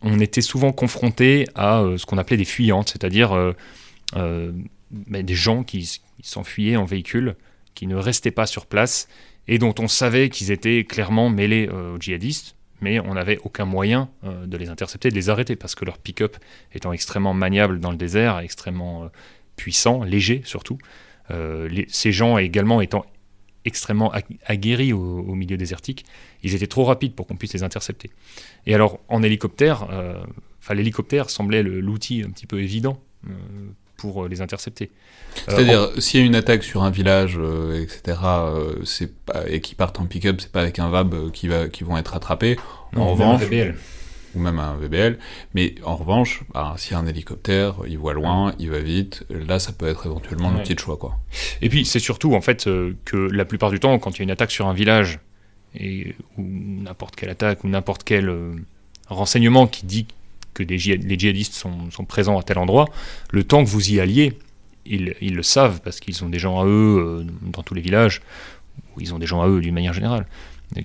on 0.01 0.19
était 0.19 0.41
souvent 0.41 0.71
confronté 0.71 1.47
à 1.55 1.83
ce 1.97 2.05
qu'on 2.05 2.17
appelait 2.17 2.37
des 2.37 2.45
fuyantes, 2.45 2.89
c'est-à-dire 2.89 3.53
des 4.91 5.35
gens 5.35 5.63
qui, 5.63 5.99
s'enfuyaient 6.21 6.75
en 6.75 6.85
véhicule, 6.85 7.35
qui 7.73 7.87
ne 7.87 7.95
restaient 7.95 8.29
pas 8.29 8.45
sur 8.45 8.67
place 8.67 9.07
et 9.47 9.57
dont 9.57 9.73
on 9.79 9.87
savait 9.87 10.29
qu'ils 10.29 10.51
étaient 10.51 10.83
clairement 10.83 11.29
mêlés 11.29 11.69
aux 11.69 11.99
djihadistes, 11.99 12.54
mais 12.81 12.99
on 12.99 13.13
n'avait 13.13 13.37
aucun 13.43 13.65
moyen 13.65 14.09
de 14.23 14.57
les 14.57 14.69
intercepter, 14.69 15.09
de 15.09 15.15
les 15.15 15.29
arrêter, 15.29 15.55
parce 15.55 15.75
que 15.75 15.85
leur 15.85 15.97
pick-up 15.97 16.37
étant 16.73 16.91
extrêmement 16.91 17.33
maniable 17.33 17.79
dans 17.79 17.91
le 17.91 17.97
désert, 17.97 18.39
extrêmement 18.39 19.09
puissant, 19.55 20.03
léger 20.03 20.41
surtout, 20.45 20.77
euh, 21.31 21.69
ces 21.87 22.11
gens 22.11 22.37
également 22.37 22.81
étant 22.81 23.05
extrêmement 23.63 24.13
aguerris 24.45 24.93
au, 24.93 25.33
milieu 25.33 25.57
désertique, 25.57 26.05
ils 26.43 26.53
étaient 26.53 26.67
trop 26.67 26.83
rapides 26.83 27.15
pour 27.15 27.25
qu'on 27.25 27.35
puisse 27.35 27.53
les 27.53 27.63
intercepter. 27.63 28.11
Et 28.67 28.75
alors, 28.75 28.99
en 29.07 29.23
hélicoptère, 29.23 29.87
euh, 29.89 30.23
l'hélicoptère 30.71 31.31
semblait 31.31 31.63
l'outil 31.63 32.21
un 32.23 32.29
petit 32.29 32.45
peu 32.45 32.61
évident 32.61 33.01
euh, 33.27 33.31
pour 34.11 34.27
les 34.27 34.41
intercepter. 34.41 34.91
C'est-à-dire, 35.47 35.89
s'il 35.97 36.19
y 36.21 36.23
a 36.23 36.25
une 36.25 36.35
attaque 36.35 36.63
sur 36.63 36.83
un 36.83 36.89
village, 36.89 37.37
etc., 37.75 38.17
et 39.47 39.61
qui 39.61 39.75
partent 39.75 39.99
en 39.99 40.05
pick-up, 40.05 40.39
c'est 40.39 40.51
pas 40.51 40.61
avec 40.61 40.79
un 40.79 40.89
VAB 40.89 41.31
qui, 41.31 41.47
va, 41.47 41.67
qui 41.67 41.83
vont 41.83 41.97
être 41.97 42.15
attrapés. 42.15 42.57
en 42.95 43.09
revanche, 43.09 43.41
ou 44.35 44.39
même 44.39 44.59
un 44.59 44.75
VBL. 44.75 45.17
Mais 45.53 45.75
en 45.83 45.95
revanche, 45.95 46.43
bah, 46.53 46.75
s'il 46.77 46.91
y 46.91 46.95
a 46.95 46.99
un 46.99 47.07
hélicoptère, 47.07 47.75
il 47.87 47.97
voit 47.97 48.13
loin, 48.13 48.53
il 48.59 48.69
va 48.69 48.79
vite, 48.79 49.25
là 49.29 49.59
ça 49.59 49.71
peut 49.71 49.87
être 49.87 50.05
éventuellement 50.05 50.49
un 50.49 50.59
outil 50.59 50.75
de 50.75 50.79
choix. 50.79 50.97
Quoi. 50.97 51.17
Et 51.61 51.69
puis 51.69 51.85
c'est 51.85 51.99
surtout 51.99 52.35
en 52.35 52.41
fait 52.41 52.67
euh, 52.67 52.95
que 53.05 53.17
la 53.17 53.45
plupart 53.45 53.71
du 53.71 53.79
temps, 53.79 53.97
quand 53.97 54.11
il 54.11 54.19
y 54.19 54.21
a 54.21 54.23
une 54.23 54.31
attaque 54.31 54.51
sur 54.51 54.67
un 54.67 54.73
village, 54.73 55.19
et, 55.77 56.15
ou 56.37 56.43
n'importe 56.43 57.15
quelle 57.15 57.29
attaque, 57.29 57.63
ou 57.63 57.67
n'importe 57.67 58.03
quel 58.03 58.29
euh, 58.29 58.53
renseignement 59.07 59.67
qui 59.67 59.85
dit 59.85 60.07
que 60.55 60.63
des 60.63 60.77
les 60.77 61.19
djihadistes 61.19 61.53
sont, 61.53 62.05
présents 62.07 62.39
à 62.39 62.43
tel 62.43 62.57
endroit, 62.57 62.87
le 63.31 63.43
temps 63.43 63.63
que 63.63 63.69
vous 63.69 63.91
y 63.91 63.99
alliez, 63.99 64.33
ils, 64.87 65.35
le 65.35 65.43
savent 65.43 65.81
parce 65.81 65.99
qu'ils 65.99 66.23
ont 66.23 66.29
des 66.29 66.39
gens 66.39 66.59
à 66.59 66.65
eux 66.65 66.97
euh, 66.97 67.23
dans 67.43 67.61
tous 67.61 67.75
les 67.75 67.81
villages, 67.81 68.21
ou 68.95 69.01
ils 69.01 69.13
ont 69.13 69.19
des 69.19 69.27
gens 69.27 69.41
à 69.41 69.47
eux 69.47 69.61
d'une 69.61 69.73
manière 69.73 69.93
générale, 69.93 70.25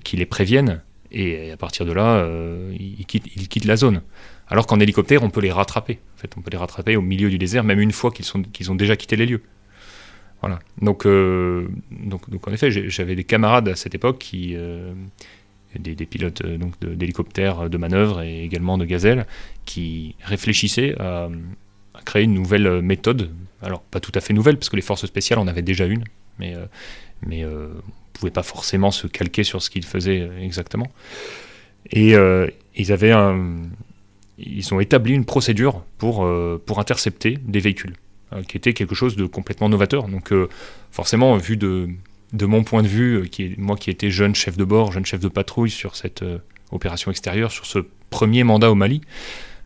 qui 0.03 0.17
les 0.17 0.27
préviennent 0.27 0.81
et 1.11 1.51
à 1.51 1.57
partir 1.57 1.85
de 1.85 1.91
là, 1.91 2.17
euh, 2.17 2.73
ils, 2.79 3.05
quittent, 3.05 3.65
la 3.65 3.75
zone. 3.75 4.01
Alors 4.47 4.65
qu'en 4.65 4.79
hélicoptère, 4.79 5.23
on 5.23 5.29
peut 5.29 5.41
les 5.41 5.51
rattraper. 5.51 5.99
En 6.15 6.21
fait, 6.21 6.31
on 6.37 6.41
peut 6.41 6.51
les 6.51 6.57
rattraper 6.57 6.95
au 6.95 7.01
milieu 7.01 7.29
du 7.29 7.37
désert, 7.37 7.63
même 7.63 7.79
une 7.79 7.91
fois 7.91 8.11
qu'ils 8.11 8.71
ont 8.71 8.75
déjà 8.75 8.95
quitté 8.95 9.15
les 9.17 9.25
lieux. 9.25 9.41
Voilà. 10.41 10.59
Donc, 10.81 11.05
euh, 11.05 11.67
en 12.47 12.51
effet, 12.51 12.71
j'avais 12.71 13.15
des 13.15 13.23
camarades 13.23 13.69
à 13.69 13.75
cette 13.75 13.93
époque 13.93 14.19
qui, 14.19 14.55
euh, 14.55 14.93
des, 15.77 16.05
pilotes 16.05 16.45
donc 16.45 16.73
d'hélicoptères 16.81 17.69
de, 17.69 17.77
manœuvre 17.77 18.21
et 18.21 18.43
également 18.43 18.77
de 18.77 18.85
gazelles, 18.85 19.25
qui 19.65 20.15
réfléchissaient 20.23 20.95
à, 20.99 21.29
créer 22.05 22.23
une 22.23 22.33
nouvelle 22.33 22.81
méthode. 22.81 23.31
Alors, 23.61 23.81
pas 23.81 23.99
tout 23.99 24.11
à 24.15 24.21
fait 24.21 24.33
nouvelle, 24.33 24.57
parce 24.57 24.69
que 24.69 24.75
les 24.75 24.81
forces 24.81 25.05
spéciales 25.05 25.39
en 25.39 25.47
avaient 25.47 25.61
déjà 25.61 25.85
une, 25.85 26.03
mais, 26.39 26.55
mais 27.25 27.45
pouvait 28.21 28.31
pas 28.31 28.43
forcément 28.43 28.91
se 28.91 29.07
calquer 29.07 29.43
sur 29.43 29.63
ce 29.63 29.71
qu'ils 29.71 29.85
faisaient 29.85 30.21
euh, 30.21 30.39
exactement. 30.39 30.87
Et 31.89 32.15
euh, 32.15 32.47
ils 32.75 32.91
avaient 32.91 33.13
ils 34.37 34.73
ont 34.73 34.79
établi 34.79 35.13
une 35.13 35.25
procédure 35.25 35.83
pour, 35.97 36.23
euh, 36.23 36.61
pour 36.63 36.79
intercepter 36.79 37.39
des 37.43 37.59
véhicules, 37.59 37.95
qui 38.47 38.57
était 38.57 38.73
quelque 38.73 38.95
chose 38.95 39.15
de 39.15 39.25
complètement 39.25 39.67
novateur. 39.69 40.07
Donc 40.07 40.31
forcément, 40.91 41.35
vu 41.37 41.57
de, 41.57 41.89
de 42.33 42.45
mon 42.45 42.63
point 42.63 42.83
de 42.83 42.87
vue, 42.87 43.29
qui 43.29 43.43
est, 43.43 43.57
moi 43.57 43.75
qui 43.75 43.89
étais 43.89 44.11
jeune 44.11 44.35
chef 44.35 44.57
de 44.57 44.63
bord, 44.63 44.91
jeune 44.91 45.05
chef 45.05 45.19
de 45.19 45.27
patrouille 45.27 45.69
sur 45.69 45.95
cette 45.95 46.23
opération 46.71 47.11
extérieure, 47.11 47.51
sur 47.51 47.65
ce 47.65 47.79
premier 48.09 48.43
mandat 48.43 48.71
au 48.71 48.75
Mali, 48.75 49.01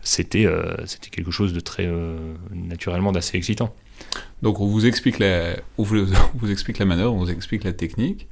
c'était 0.02 0.48
c'était 0.86 1.10
quelque 1.10 1.32
chose 1.32 1.54
de 1.54 1.60
très 1.60 1.90
naturellement 2.52 3.12
d'assez 3.12 3.38
excitant. 3.38 3.76
Donc 4.42 4.60
on 4.60 4.68
vous 4.68 4.86
explique 4.86 5.20
la, 5.20 5.58
on 5.78 5.84
vous, 5.84 6.06
vous, 6.36 6.52
explique 6.52 6.80
la 6.80 6.86
manœuvre, 6.86 7.14
on 7.14 7.20
vous 7.20 7.32
explique 7.32 7.64
la 7.64 7.74
technique, 7.74 8.28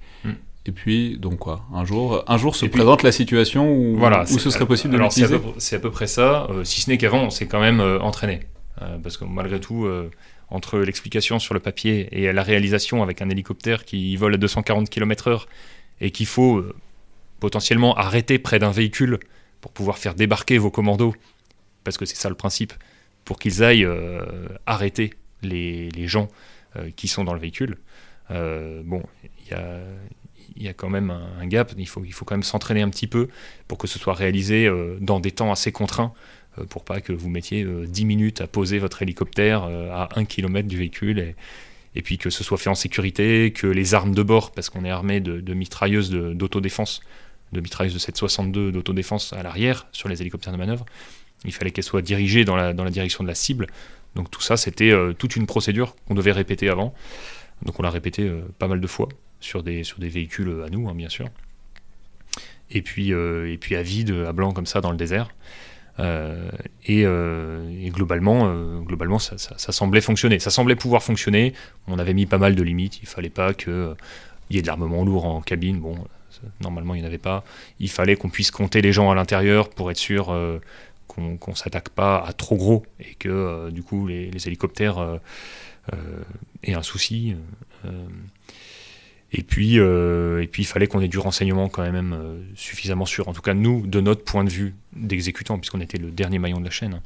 et 0.66 0.72
puis, 0.72 1.18
donc 1.18 1.40
quoi 1.40 1.66
Un 1.74 1.84
jour, 1.84 2.24
un 2.26 2.38
jour 2.38 2.56
se 2.56 2.66
présente 2.66 3.04
la 3.04 3.12
situation 3.12 3.70
où, 3.70 3.98
voilà, 3.98 4.24
où 4.24 4.40
ce 4.40 4.50
serait 4.50 4.66
possible 4.66 4.94
de 4.94 5.00
l'utiliser 5.00 5.38
C'est 5.58 5.76
à, 5.76 5.80
peu 5.80 5.92
près 5.92 6.08
ça, 6.08 6.48
euh, 6.50 6.64
si 6.64 6.82
ce 6.82 6.90
n'est 6.90 6.98
qu'avant, 6.98 7.24
on 7.24 7.30
s'est 7.30 7.48
quand 7.48 7.60
même 7.60 7.82
euh, 7.82 8.00
entraîné. 8.00 8.42
Euh, 8.82 8.98
parce 9.04 9.18
que 9.18 9.26
malgré 9.26 9.60
tout, 9.60 9.86
entre 10.54 10.80
l'explication 10.80 11.40
sur 11.40 11.54
le 11.54 11.60
papier 11.60 12.08
et 12.12 12.32
la 12.32 12.44
réalisation 12.44 13.04
avec 13.04 13.22
un 13.22 13.30
hélicoptère 13.30 13.86
qui 13.86 14.16
vole 14.16 14.36
à 14.36 14.38
240 14.38 14.90
km/h 14.90 15.46
et 16.02 16.12
qu'il 16.12 16.26
faut 16.26 16.64
potentiellement 17.40 17.96
arrêter 17.96 18.40
près 18.40 18.60
d'un 18.60 18.72
véhicule 18.72 19.20
pour 19.62 19.72
pouvoir 19.72 19.98
faire 19.98 20.16
débarquer 20.16 20.58
vos 20.58 20.72
commandos, 20.72 21.16
parce 21.84 21.98
que 21.98 22.06
c'est 22.06 22.16
ça 22.16 22.30
le 22.30 22.36
principe, 22.36 22.74
pour 23.26 23.40
qu'ils 23.40 23.64
aillent 23.64 23.88
arrêter 24.66 25.14
les, 25.42 25.90
gens 26.08 26.28
qui 26.96 27.08
sont 27.08 27.24
dans 27.24 27.34
le 27.34 27.40
véhicule. 27.40 27.78
bon, 28.30 29.04
il 30.56 30.64
y 30.64 30.68
a 30.68 30.74
quand 30.74 30.90
même 30.90 31.12
un, 31.12 31.46
gap. 31.48 31.74
Il 31.78 31.88
faut, 31.88 32.04
il 32.06 32.14
faut 32.14 32.26
quand 32.26 32.36
même 32.36 32.44
s'entraîner 32.44 32.82
un 32.82 32.90
petit 32.90 33.08
peu 33.08 33.30
pour 33.68 33.78
que 33.78 33.88
ce 33.88 34.00
soit 34.00 34.14
réalisé 34.14 34.68
euh, 34.68 34.98
dans 35.00 35.20
des 35.20 35.32
temps 35.32 35.52
assez 35.52 35.72
contraints, 35.72 36.14
euh, 36.14 36.43
pour 36.70 36.84
pas 36.84 37.02
que 37.02 37.14
vous 37.14 37.30
mettiez 37.30 37.64
10 37.64 38.04
euh, 38.04 38.06
minutes 38.06 38.42
à 38.42 38.48
poser 38.48 38.80
votre 38.80 39.02
hélicoptère 39.02 39.64
à 39.64 40.10
1 40.16 40.26
km 40.26 40.68
du 40.68 40.78
véhicule. 40.78 41.36
Et, 41.96 42.02
puis 42.02 42.18
que 42.18 42.30
ce 42.30 42.44
soit 42.44 42.58
fait 42.58 42.70
en 42.70 42.76
sécurité, 42.76 43.52
que 43.52 43.68
les 43.68 43.94
armes 43.94 44.16
de 44.16 44.24
bord, 44.24 44.52
parce 44.52 44.70
qu'on 44.70 44.84
est 44.84 44.90
armé 44.90 45.20
de, 45.20 45.54
mitrailleuses 45.54 46.10
d'autodéfense, 46.10 47.02
de, 47.52 47.62
mitrailleuses 47.62 47.94
de 47.94 48.00
762 48.00 48.72
d'autodéfense 48.72 49.34
à 49.34 49.44
l'arrière 49.44 49.88
sur 49.92 50.10
les 50.10 50.22
hélicoptères 50.22 50.54
de 50.54 50.58
manœuvre, 50.58 50.86
il 51.46 51.54
fallait 51.54 51.72
qu'elles 51.72 51.84
soient 51.84 52.02
dirigées 52.02 52.46
dans 52.46 52.56
la, 52.56 52.74
direction 52.74 53.24
de 53.24 53.30
la 53.30 53.36
cible. 53.36 53.68
Donc 54.16 54.32
tout 54.32 54.42
ça, 54.42 54.58
c'était 54.58 54.92
toute 55.20 55.36
une 55.36 55.46
procédure 55.46 55.96
qu'on 56.08 56.16
devait 56.16 56.32
répéter 56.32 56.70
avant. 56.70 56.96
Donc 57.62 57.80
on 57.80 57.84
l'a 57.84 57.92
répété 57.92 58.32
pas 58.58 58.68
mal 58.68 58.82
de 58.82 58.88
fois 58.88 59.10
sur 59.40 59.62
des, 59.62 59.84
sur 59.84 60.00
des 60.00 60.10
véhicules 60.10 60.64
à 60.66 60.70
nous, 60.70 60.90
hein, 60.90 60.96
bien 60.96 61.10
sûr. 61.10 61.30
Et 62.74 62.82
puis, 62.82 63.14
euh, 63.14 63.52
et 63.52 63.58
puis 63.58 63.76
à 63.76 63.84
vide, 63.84 64.12
à 64.28 64.34
blanc 64.34 64.52
comme 64.52 64.66
ça 64.66 64.82
dans 64.82 64.92
le 64.92 64.98
désert. 64.98 65.30
Euh, 66.00 66.50
euh, 66.90 67.70
et, 67.80 67.90
globalement, 67.90 68.82
globalement 68.82 69.20
ça, 69.20 69.38
semblait 69.58 70.02
fonctionner. 70.02 70.40
Ça 70.40 70.50
semblait 70.50 70.76
pouvoir 70.76 71.04
fonctionner. 71.04 71.54
On 71.88 72.00
avait 72.00 72.14
mis 72.14 72.26
pas 72.26 72.38
mal 72.38 72.56
de 72.56 72.64
limites. 72.64 73.00
Il 73.02 73.08
fallait 73.08 73.30
pas 73.30 73.54
qu'il 73.54 73.96
y 74.50 74.58
ait 74.58 74.62
de 74.62 74.68
l'armement 74.68 75.04
lourd 75.04 75.26
en 75.26 75.42
cabine. 75.42 75.80
Bon, 75.80 75.96
normalement, 76.62 76.96
il 76.96 77.00
n'y 77.00 77.04
en 77.04 77.08
avait 77.08 77.18
pas. 77.18 77.44
Il 77.80 77.90
fallait 77.90 78.16
qu'on 78.16 78.30
puisse 78.30 78.52
compter 78.52 78.82
les 78.82 78.92
gens 78.92 79.12
à 79.12 79.16
l'intérieur 79.16 79.70
pour 79.70 79.92
être 79.92 79.98
sûr 79.98 80.26
qu'on 81.08 81.38
ne 81.48 81.56
s'attaque 81.56 81.90
pas 81.90 82.24
à 82.26 82.34
trop 82.34 82.56
gros 82.56 82.86
et 83.00 83.14
que 83.16 83.70
du 83.70 83.84
coup 83.84 84.08
les 84.08 84.48
hélicoptères 84.48 85.20
aient 86.64 86.74
un 86.74 86.84
souci. 86.84 87.36
Et 89.36 89.42
puis, 89.42 89.80
euh, 89.80 90.44
et 90.44 90.48
puis 90.48 90.62
il 90.62 90.66
fallait 90.66 90.86
qu'on 90.86 91.02
ait 91.02 91.08
du 91.08 91.18
renseignement 91.18 91.68
quand 91.68 91.82
même 91.82 92.14
euh, 92.14 92.40
suffisamment 92.56 93.06
sûr. 93.06 93.28
En 93.28 93.34
tout 93.34 93.42
cas, 93.42 93.56
nous, 93.56 93.86
de 93.88 94.00
notre 94.00 94.24
point 94.24 94.44
de 94.44 94.50
vue 94.50 94.76
d'exécutant, 94.96 95.58
puisqu'on 95.58 95.82
était 95.82 95.98
le 95.98 96.12
dernier 96.12 96.38
maillon 96.38 96.60
de 96.60 96.66
la 96.66 96.72
chaîne, 96.72 97.02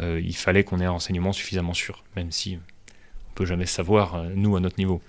euh, 0.00 0.20
il 0.22 0.34
fallait 0.34 0.64
qu'on 0.64 0.80
ait 0.80 0.84
un 0.84 0.90
renseignement 0.90 1.32
suffisamment 1.32 1.72
sûr, 1.72 2.02
même 2.16 2.32
si 2.32 2.58
on 3.30 3.34
peut 3.36 3.46
jamais 3.46 3.66
savoir, 3.66 4.24
nous, 4.34 4.56
à 4.56 4.60
notre 4.60 4.78
niveau. 4.78 5.00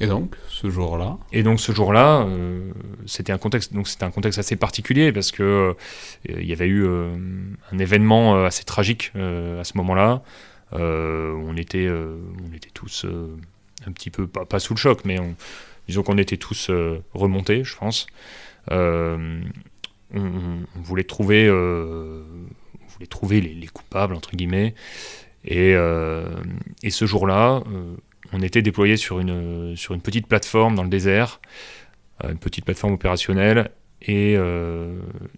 Et 0.00 0.06
donc, 0.06 0.36
ce 0.48 0.70
jour-là 0.70 1.18
Et 1.32 1.42
donc, 1.42 1.58
ce 1.58 1.72
jour-là, 1.72 2.24
c'était 3.06 3.32
un 3.32 3.38
contexte, 3.38 3.72
donc 3.72 3.88
c'était 3.88 4.04
un 4.04 4.12
contexte 4.12 4.38
assez 4.38 4.54
particulier 4.54 5.10
parce 5.10 5.32
que 5.32 5.74
il 6.28 6.44
y 6.44 6.52
avait 6.52 6.68
eu 6.68 6.86
un 6.86 7.78
événement 7.78 8.44
assez 8.44 8.62
tragique 8.62 9.10
à 9.16 9.64
ce 9.64 9.76
moment-là. 9.76 10.22
on 10.72 11.56
était, 11.56 11.88
on 11.90 12.54
était 12.54 12.70
tous 12.72 13.06
un 13.86 13.92
petit 13.92 14.10
peu, 14.10 14.26
pas, 14.26 14.58
sous 14.58 14.74
le 14.74 14.78
choc, 14.78 15.04
mais 15.04 15.18
disons 15.88 16.02
qu'on 16.02 16.18
était 16.18 16.36
tous 16.36 16.68
euh, 16.70 17.02
remontés, 17.14 17.64
je 17.64 17.76
pense. 17.76 18.06
Euh, 18.70 19.40
on, 20.14 20.60
voulait 20.76 21.04
trouver, 21.04 21.46
euh, 21.46 22.22
voulait 22.88 23.06
trouver 23.06 23.40
les, 23.40 23.66
coupables, 23.66 24.14
entre 24.14 24.36
guillemets. 24.36 24.74
Et, 25.44 25.70
et 25.72 26.90
ce 26.90 27.06
jour-là, 27.06 27.62
on 28.32 28.42
était 28.42 28.60
déployé 28.60 28.96
sur 28.96 29.20
une, 29.20 29.76
sur 29.76 29.94
une 29.94 30.02
petite 30.02 30.26
plateforme 30.26 30.74
dans 30.74 30.82
le 30.82 30.88
désert, 30.88 31.40
une 32.22 32.38
petite 32.38 32.64
plateforme 32.64 32.94
opérationnelle, 32.94 33.70
et, 34.02 34.32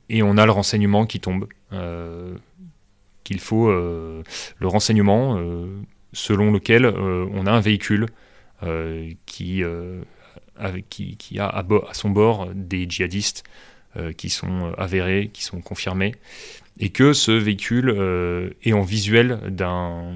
et, 0.08 0.22
on 0.22 0.36
a 0.36 0.46
le 0.46 0.52
renseignement 0.52 1.06
qui 1.06 1.20
tombe. 1.20 1.46
qu'il 3.22 3.40
faut 3.40 3.70
le 3.70 4.24
renseignement 4.66 5.38
selon 6.12 6.50
lequel 6.50 6.86
on 6.86 7.46
a 7.46 7.52
un 7.52 7.60
véhicule 7.60 8.06
qui, 9.26 9.62
qui, 10.88 11.16
qui, 11.16 11.38
a 11.38 11.48
à, 11.48 11.64
son 11.92 12.10
bord 12.10 12.48
des 12.54 12.88
djihadistes 12.88 13.44
qui 14.16 14.30
sont 14.30 14.72
avérés, 14.76 15.30
qui 15.32 15.42
sont 15.42 15.60
confirmés, 15.60 16.14
et 16.78 16.90
que 16.90 17.12
ce 17.12 17.32
véhicule 17.32 18.54
est 18.62 18.72
en 18.72 18.82
visuel 18.82 19.40
d'un, 19.48 20.14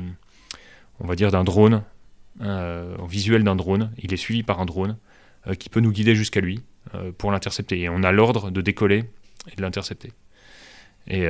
on 1.01 1.07
va 1.07 1.17
dire, 1.17 1.31
d'un 1.31 1.45
drone 1.45 1.83
euh, 2.41 2.97
en 2.99 3.07
visuel 3.07 3.45
d'un 3.45 3.55
drone. 3.55 3.93
Il 3.99 4.13
est 4.13 4.17
suivi 4.17 4.43
par 4.43 4.61
un 4.61 4.65
drone 4.65 4.97
euh, 5.47 5.55
qui 5.55 5.69
peut 5.69 5.81
nous 5.81 5.93
guider 5.93 6.17
jusqu'à 6.17 6.41
lui 6.41 6.63
euh, 6.95 7.13
pour 7.17 7.31
l'intercepter. 7.31 7.81
Et 7.81 7.89
on 7.89 8.03
a 8.03 8.11
l'ordre 8.11 8.51
de 8.51 8.61
décoller 8.61 9.05
et 9.53 9.57
de 9.57 9.63
l'intercepter. 9.63 10.13
Et, 11.07 11.29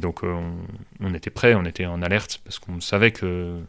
donc 0.00 0.22
on, 0.22 1.14
était 1.14 1.28
prêt, 1.28 1.54
on 1.54 1.66
était 1.66 1.84
en 1.84 2.00
alerte 2.00 2.40
parce 2.44 2.58
qu'on 2.58 2.80
savait 2.80 3.10
que 3.10 3.60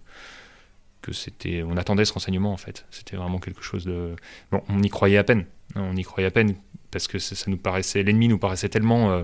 on 1.65 1.77
attendait 1.77 2.05
ce 2.05 2.13
renseignement 2.13 2.51
en 2.53 2.57
fait. 2.57 2.85
C'était 2.91 3.15
vraiment 3.15 3.39
quelque 3.39 3.61
chose 3.61 3.85
de, 3.85 4.15
on 4.51 4.81
y 4.81 4.89
croyait 4.89 5.17
à 5.17 5.23
peine. 5.23 5.45
On 5.75 5.95
y 5.95 6.03
croyait 6.03 6.27
à 6.27 6.31
peine 6.31 6.55
parce 6.91 7.07
que 7.07 7.19
ça, 7.19 7.35
nous 7.49 7.57
paraissait, 7.57 8.03
l'ennemi 8.03 8.27
nous 8.27 8.37
paraissait 8.37 8.69
tellement 8.69 9.23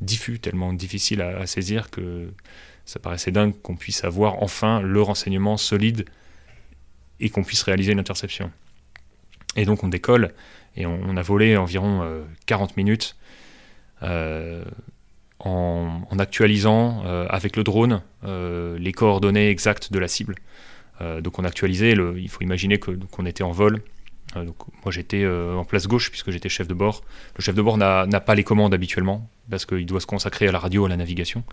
diffus, 0.00 0.38
tellement 0.38 0.72
difficile 0.72 1.22
à, 1.22 1.46
saisir 1.46 1.90
que 1.90 2.32
ça 2.84 2.98
paraissait 2.98 3.30
dingue 3.30 3.54
qu'on 3.62 3.76
puisse 3.76 4.04
avoir 4.04 4.42
enfin 4.42 4.80
le 4.80 5.02
renseignement 5.02 5.56
solide 5.56 6.04
et 7.20 7.30
qu'on 7.30 7.42
puisse 7.42 7.62
réaliser 7.62 7.92
une 7.92 7.98
interception. 7.98 8.50
Et 9.56 9.64
donc 9.64 9.82
on 9.82 9.88
décolle 9.88 10.32
et 10.76 10.86
on, 10.86 11.16
a 11.16 11.22
volé 11.22 11.56
environ 11.56 12.24
40 12.46 12.70
euh, 12.70 12.74
minutes 12.76 13.16
euh, 14.04 14.64
en, 15.40 16.02
actualisant 16.18 17.02
euh, 17.04 17.26
avec 17.28 17.56
le 17.56 17.64
drone 17.64 18.02
les 18.22 18.92
coordonnées 18.92 19.50
exactes 19.50 19.92
de 19.92 19.98
la 19.98 20.08
cible. 20.08 20.36
Donc 21.00 21.38
on 21.38 21.44
actualisait, 21.44 21.94
le, 21.94 22.18
il 22.18 22.28
faut 22.28 22.42
imaginer 22.42 22.78
qu'on 22.78 23.26
était 23.26 23.44
en 23.44 23.52
vol 23.52 23.80
euh, 24.36 24.44
moi 24.84 24.92
j'étais 24.92 25.22
euh, 25.22 25.54
en 25.54 25.64
place 25.64 25.86
gauche 25.86 26.10
puisque 26.10 26.30
j'étais 26.30 26.48
chef 26.48 26.68
de 26.68 26.74
bord. 26.74 27.02
Le 27.36 27.42
chef 27.42 27.54
de 27.54 27.62
bord 27.62 27.78
n'a 27.78 28.20
pas 28.20 28.34
les 28.34 28.44
commandes 28.44 28.74
habituellement 28.74 29.28
parce 29.50 29.64
qu'il 29.64 29.86
doit 29.86 30.00
se 30.00 30.06
consacrer 30.06 30.48
à 30.48 30.52
la 30.52 30.58
radio, 30.58 30.84
à 30.84 30.88
la 30.88 30.96
navigation, 30.96 31.44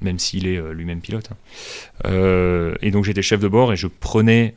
même 0.00 0.18
s'il 0.18 0.46
est 0.46 0.56
euh, 0.56 0.72
lui-même 0.72 1.00
pilote. 1.00 1.30
Hein. 1.30 2.74
et 2.80 2.90
donc 2.90 3.04
j'étais 3.04 3.22
chef 3.22 3.40
de 3.40 3.48
bord 3.48 3.72
et 3.72 3.76
je 3.76 3.86
prenais 3.86 4.54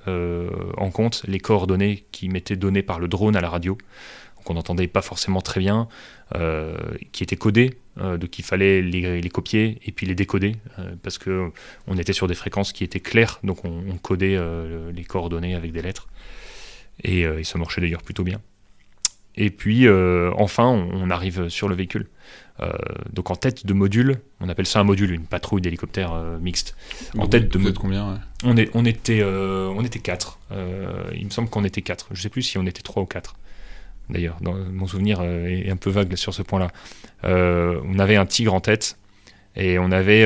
en 0.77 0.89
compte 0.91 1.23
les 1.27 1.39
coordonnées 1.39 2.05
qui 2.11 2.29
m'étaient 2.29 2.55
données 2.55 2.83
par 2.83 2.99
le 2.99 3.07
drone 3.07 3.35
à 3.35 3.41
la 3.41 3.49
radio, 3.49 3.77
qu'on 4.43 4.53
n'entendait 4.53 4.87
pas 4.87 5.01
forcément 5.01 5.41
très 5.41 5.59
bien, 5.59 5.87
qui 7.11 7.23
étaient 7.23 7.35
codées, 7.97 8.17
donc 8.17 8.39
il 8.39 8.43
fallait 8.43 8.81
les, 8.81 9.29
copier 9.29 9.79
et 9.85 9.91
puis 9.91 10.05
les 10.05 10.15
décoder 10.15 10.55
parce 11.01 11.17
que 11.17 11.51
on 11.87 11.97
était 11.97 12.13
sur 12.13 12.27
des 12.27 12.35
fréquences 12.35 12.73
qui 12.73 12.83
étaient 12.83 12.99
claires, 12.99 13.39
donc 13.43 13.65
on, 13.65 13.83
on 13.89 13.97
codait 13.97 14.37
les 14.93 15.03
coordonnées 15.03 15.55
avec 15.55 15.71
des 15.71 15.81
lettres. 15.81 16.07
Et, 17.03 17.25
euh, 17.25 17.43
ça 17.43 17.57
marchait 17.57 17.81
d'ailleurs 17.81 18.03
plutôt 18.03 18.23
bien. 18.23 18.41
Et 19.37 19.49
puis, 19.49 19.85
euh, 19.85 20.31
enfin, 20.37 20.65
on, 20.65 21.09
arrive 21.09 21.49
sur 21.49 21.67
le 21.67 21.75
véhicule. 21.75 22.07
Euh, 22.61 22.71
donc 23.11 23.31
en 23.31 23.35
tête 23.35 23.65
de 23.65 23.73
module, 23.73 24.21
on 24.39 24.47
appelle 24.47 24.65
ça 24.65 24.79
un 24.79 24.85
module, 24.85 25.11
une 25.11 25.25
patrouille 25.25 25.59
d'hélicoptères 25.59 26.13
mixte. 26.39 26.77
En 27.17 27.27
tête 27.27 27.49
de 27.51 27.57
module. 27.57 27.77
combien 27.77 28.21
on, 28.45 28.55
est, 28.55 28.69
on, 28.73 28.85
était, 28.85 29.23
on 29.25 29.83
était 29.83 29.99
quatre. 29.99 30.39
il 31.13 31.25
me 31.25 31.31
semble 31.31 31.49
qu'on 31.49 31.65
était 31.65 31.81
quatre. 31.81 32.07
Je 32.11 32.19
ne 32.19 32.21
sais 32.21 32.29
plus 32.29 32.43
si 32.43 32.57
on 32.57 32.65
était 32.65 32.81
trois 32.81 33.03
ou 33.03 33.05
quatre. 33.05 33.35
D'ailleurs, 34.09 34.37
mon 34.41 34.87
souvenir 34.87 35.21
est 35.23 35.69
un 35.69 35.77
peu 35.77 35.89
vague 35.89 36.15
sur 36.15 36.33
ce 36.33 36.41
point-là. 36.43 36.67
on 37.23 37.99
avait 37.99 38.15
un 38.15 38.25
tigre 38.25 38.53
en 38.53 38.59
tête 38.61 38.97
et 39.55 39.79
on 39.79 39.91
avait 39.91 40.25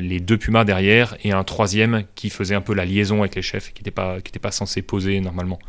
les 0.00 0.18
deux 0.18 0.36
pumas 0.36 0.64
derrière 0.64 1.16
et 1.22 1.32
un 1.32 1.44
troisième 1.44 2.04
qui 2.16 2.28
faisait 2.30 2.56
un 2.56 2.60
peu 2.60 2.74
la 2.74 2.84
liaison 2.84 3.20
avec 3.20 3.36
les 3.36 3.42
chefs, 3.42 3.72
qui 3.72 3.82
n'était 3.82 3.92
pas, 3.92 4.18
pas 4.42 4.50
censé 4.50 4.82
poser 4.82 5.20
normalement 5.20 5.60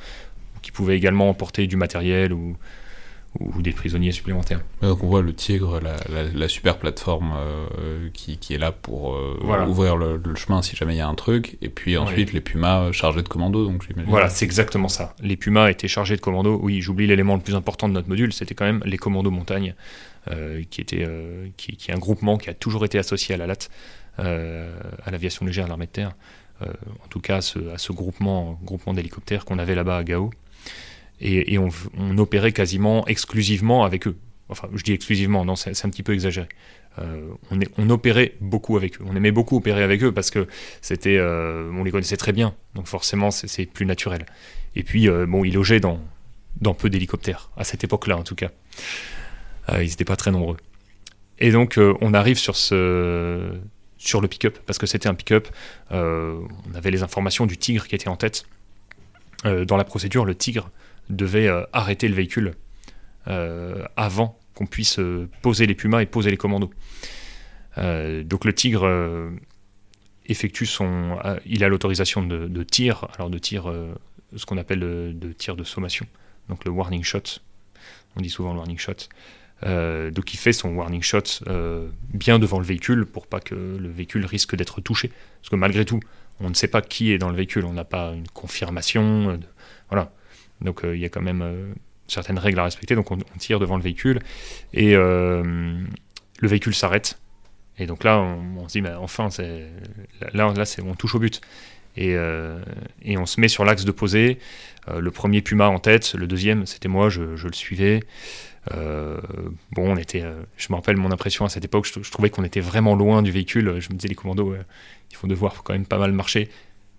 qui 0.61 0.71
pouvaient 0.71 0.95
également 0.95 1.29
emporter 1.29 1.67
du 1.67 1.75
matériel 1.75 2.33
ou, 2.33 2.55
ou 3.39 3.61
des 3.61 3.71
prisonniers 3.71 4.11
supplémentaires. 4.11 4.61
Donc 4.81 5.03
on 5.03 5.07
voit 5.07 5.21
le 5.21 5.33
Tigre, 5.33 5.79
la, 5.79 6.47
super 6.49 6.77
plateforme 6.77 7.33
euh, 7.37 8.09
qui, 8.13 8.37
qui, 8.37 8.53
est 8.53 8.57
là 8.57 8.71
pour 8.71 9.15
euh, 9.15 9.65
ouvrir 9.67 9.95
le, 9.95 10.19
chemin 10.35 10.61
si 10.61 10.75
jamais 10.75 10.95
il 10.95 10.97
y 10.97 11.01
a 11.01 11.07
un 11.07 11.15
truc, 11.15 11.57
et 11.61 11.69
puis 11.69 11.97
ensuite 11.97 12.33
les 12.33 12.41
Pumas 12.41 12.91
chargés 12.91 13.21
de 13.21 13.29
commando. 13.29 13.65
Donc 13.65 13.85
voilà, 14.07 14.29
c'est 14.29 14.45
exactement 14.45 14.89
ça. 14.89 15.15
Les 15.21 15.37
Pumas 15.37 15.69
étaient 15.69 15.87
chargés 15.87 16.17
de 16.17 16.21
commando. 16.21 16.59
Oui, 16.61 16.81
j'oublie 16.81 17.07
l'élément 17.07 17.35
le 17.35 17.41
plus 17.41 17.55
important 17.55 17.87
de 17.87 17.93
notre 17.93 18.09
module, 18.09 18.33
c'était 18.33 18.55
quand 18.55 18.65
même 18.65 18.81
les 18.85 18.97
commandos 18.97 19.31
montagne, 19.31 19.75
euh, 20.29 20.63
qui, 20.69 20.81
était, 20.81 21.07
qui, 21.55 21.77
qui, 21.77 21.91
est 21.91 21.93
un 21.93 21.99
groupement 21.99 22.37
qui 22.37 22.49
a 22.49 22.53
toujours 22.53 22.83
été 22.83 22.97
associé 22.97 23.35
à 23.35 23.37
la 23.37 23.47
LAT, 23.47 23.69
à 24.17 25.11
l'aviation 25.11 25.45
légère 25.45 25.65
de 25.65 25.69
l'armée 25.69 25.85
de 25.85 25.91
terre. 25.91 26.11
en 26.61 27.07
tout 27.09 27.21
cas, 27.21 27.37
à 27.37 27.41
ce, 27.41 27.59
à 27.69 27.77
ce 27.77 27.93
groupement, 27.93 28.59
groupement 28.61 28.93
d'hélicoptères 28.93 29.45
qu'on 29.45 29.57
avait 29.57 29.75
là-bas 29.75 29.97
à 29.97 30.03
Gao 30.03 30.31
et, 31.21 31.57
on, 31.57 31.69
opérait 32.17 32.51
quasiment 32.51 33.05
exclusivement 33.07 33.83
avec 33.83 34.07
eux. 34.07 34.17
Enfin, 34.49 34.67
je 34.73 34.83
dis 34.83 34.91
exclusivement, 34.91 35.45
non, 35.45 35.55
c'est 35.55 35.85
un 35.85 35.89
petit 35.89 36.03
peu 36.03 36.13
exagéré. 36.13 36.47
Euh, 36.99 37.21
on, 37.77 37.89
opérait 37.89 38.33
beaucoup 38.41 38.75
avec 38.75 38.99
eux. 38.99 39.05
On 39.07 39.15
aimait 39.15 39.31
beaucoup 39.31 39.55
opérer 39.55 39.81
avec 39.81 40.03
eux 40.03 40.11
parce 40.11 40.29
que 40.29 40.47
c'était, 40.81 41.17
euh, 41.17 41.71
on 41.73 41.85
les 41.85 41.91
connaissait 41.91 42.17
très 42.17 42.33
bien, 42.33 42.53
donc 42.75 42.87
forcément 42.87 43.31
c'est 43.31 43.65
plus 43.65 43.85
naturel. 43.85 44.25
Et 44.75 44.83
puis 44.83 45.07
euh, 45.07 45.25
bon, 45.25 45.45
ils 45.45 45.53
logeaient 45.53 45.79
dans, 45.79 46.01
dans 46.59 46.73
peu 46.73 46.89
d'hélicoptères 46.89 47.49
à 47.55 47.63
cette 47.63 47.85
époque-là 47.85 48.17
en 48.17 48.23
tout 48.23 48.35
cas. 48.35 48.49
ils 49.75 49.87
n'étaient 49.87 50.03
pas 50.03 50.17
très 50.17 50.31
nombreux. 50.31 50.57
Et 51.39 51.51
donc 51.51 51.79
on 52.01 52.13
arrive 52.13 52.37
sur 52.37 52.57
ce 52.57 53.51
sur 53.97 54.19
le 54.19 54.27
pick-up 54.27 54.57
parce 54.65 54.77
que 54.77 54.85
c'était 54.85 55.07
un 55.07 55.13
pick-up. 55.13 55.47
on 55.91 56.73
avait 56.75 56.91
les 56.91 57.03
informations 57.03 57.45
du 57.45 57.57
tigre 57.57 57.87
qui 57.87 57.95
était 57.95 58.09
en 58.09 58.17
tête. 58.17 58.45
dans 59.45 59.77
la 59.77 59.85
procédure, 59.85 60.25
le 60.25 60.35
tigre 60.35 60.69
devait 61.15 61.47
euh, 61.47 61.63
arrêter 61.73 62.07
le 62.07 62.15
véhicule 62.15 62.53
euh, 63.27 63.85
avant 63.95 64.39
qu'on 64.55 64.65
puisse 64.65 64.99
euh, 64.99 65.29
poser 65.41 65.67
les 65.67 65.75
pumas 65.75 66.01
et 66.01 66.05
poser 66.05 66.31
les 66.31 66.37
commandos. 66.37 66.71
donc 67.77 68.45
le 68.45 68.53
Tigre 68.53 69.31
effectue 70.25 70.65
son, 70.65 71.17
il 71.45 71.63
a 71.63 71.69
l'autorisation 71.69 72.23
de, 72.23 72.63
tir, 72.63 73.07
alors 73.15 73.29
de 73.29 73.37
tir, 73.37 73.71
ce 74.35 74.45
qu'on 74.45 74.57
appelle 74.57 74.79
de, 74.79 75.33
tir 75.33 75.55
de 75.55 75.63
sommation, 75.63 76.05
donc 76.49 76.65
le 76.65 76.71
warning 76.71 77.03
shot. 77.03 77.39
On 78.15 78.21
dit 78.21 78.29
souvent 78.29 78.51
le 78.51 78.57
warning 78.57 78.77
shot. 78.77 79.07
donc 79.63 80.33
il 80.33 80.37
fait 80.37 80.51
son 80.53 80.75
warning 80.75 81.01
shot 81.01 81.45
bien 82.13 82.39
devant 82.39 82.59
le 82.59 82.65
véhicule 82.65 83.05
pour 83.05 83.25
pas 83.25 83.39
que 83.39 83.55
le 83.55 83.89
véhicule 83.89 84.25
risque 84.25 84.55
d'être 84.55 84.81
touché. 84.81 85.09
Parce 85.39 85.49
que 85.49 85.55
malgré 85.55 85.85
tout, 85.85 86.01
on 86.41 86.49
ne 86.49 86.55
sait 86.55 86.67
pas 86.67 86.81
qui 86.81 87.13
est 87.13 87.17
dans 87.17 87.29
le 87.29 87.37
véhicule, 87.37 87.63
on 87.65 87.73
n'a 87.73 87.85
pas 87.85 88.11
une 88.11 88.27
confirmation. 88.27 89.39
voilà. 89.89 90.11
Donc 90.61 90.83
euh, 90.83 90.95
il 90.95 91.01
y 91.01 91.05
a 91.05 91.09
quand 91.09 91.21
même 91.21 91.41
euh, 91.41 91.73
certaines 92.07 92.39
règles 92.39 92.59
à 92.59 92.63
respecter. 92.63 92.95
Donc 92.95 93.11
on, 93.11 93.17
tire 93.37 93.59
devant 93.59 93.77
le 93.77 93.83
véhicule 93.83 94.19
et 94.73 94.95
euh, 94.95 95.43
le 96.39 96.47
véhicule 96.47 96.75
s'arrête. 96.75 97.19
Et 97.77 97.85
donc 97.85 98.03
là, 98.03 98.19
on, 98.19 98.67
se 98.67 98.79
dit, 98.79 98.87
enfin, 98.99 99.29
là, 100.33 100.53
là 100.53 100.63
on 100.83 100.93
touche 100.93 101.15
au 101.15 101.19
but. 101.19 101.41
Et, 101.97 102.15
on 102.17 103.25
se 103.25 103.41
met 103.41 103.47
sur 103.47 103.65
l'axe 103.65 103.85
de 103.85 103.91
poser. 103.91 104.37
le 104.87 105.09
premier 105.09 105.41
Puma 105.41 105.67
en 105.67 105.79
tête, 105.79 106.13
le 106.13 106.27
deuxième, 106.27 106.65
c'était 106.67 106.89
moi, 106.89 107.09
je, 107.09 107.21
le 107.21 107.53
suivais. 107.53 108.01
bon, 108.69 109.21
on 109.77 109.95
était, 109.95 110.23
je 110.57 110.67
me 110.69 110.75
rappelle 110.75 110.97
mon 110.97 111.11
impression 111.11 111.45
à 111.45 111.49
cette 111.49 111.65
époque, 111.65 111.87
je, 111.87 112.11
trouvais 112.11 112.29
qu'on 112.29 112.43
était 112.43 112.59
vraiment 112.59 112.93
loin 112.93 113.23
du 113.23 113.31
véhicule. 113.31 113.79
Je 113.79 113.89
me 113.89 113.95
disais, 113.95 114.09
les 114.09 114.15
commandos, 114.15 114.53
ils 115.11 115.17
vont 115.17 115.27
devoir 115.27 115.63
quand 115.63 115.73
même 115.73 115.87
pas 115.87 115.97
mal 115.97 116.11
marcher. 116.11 116.49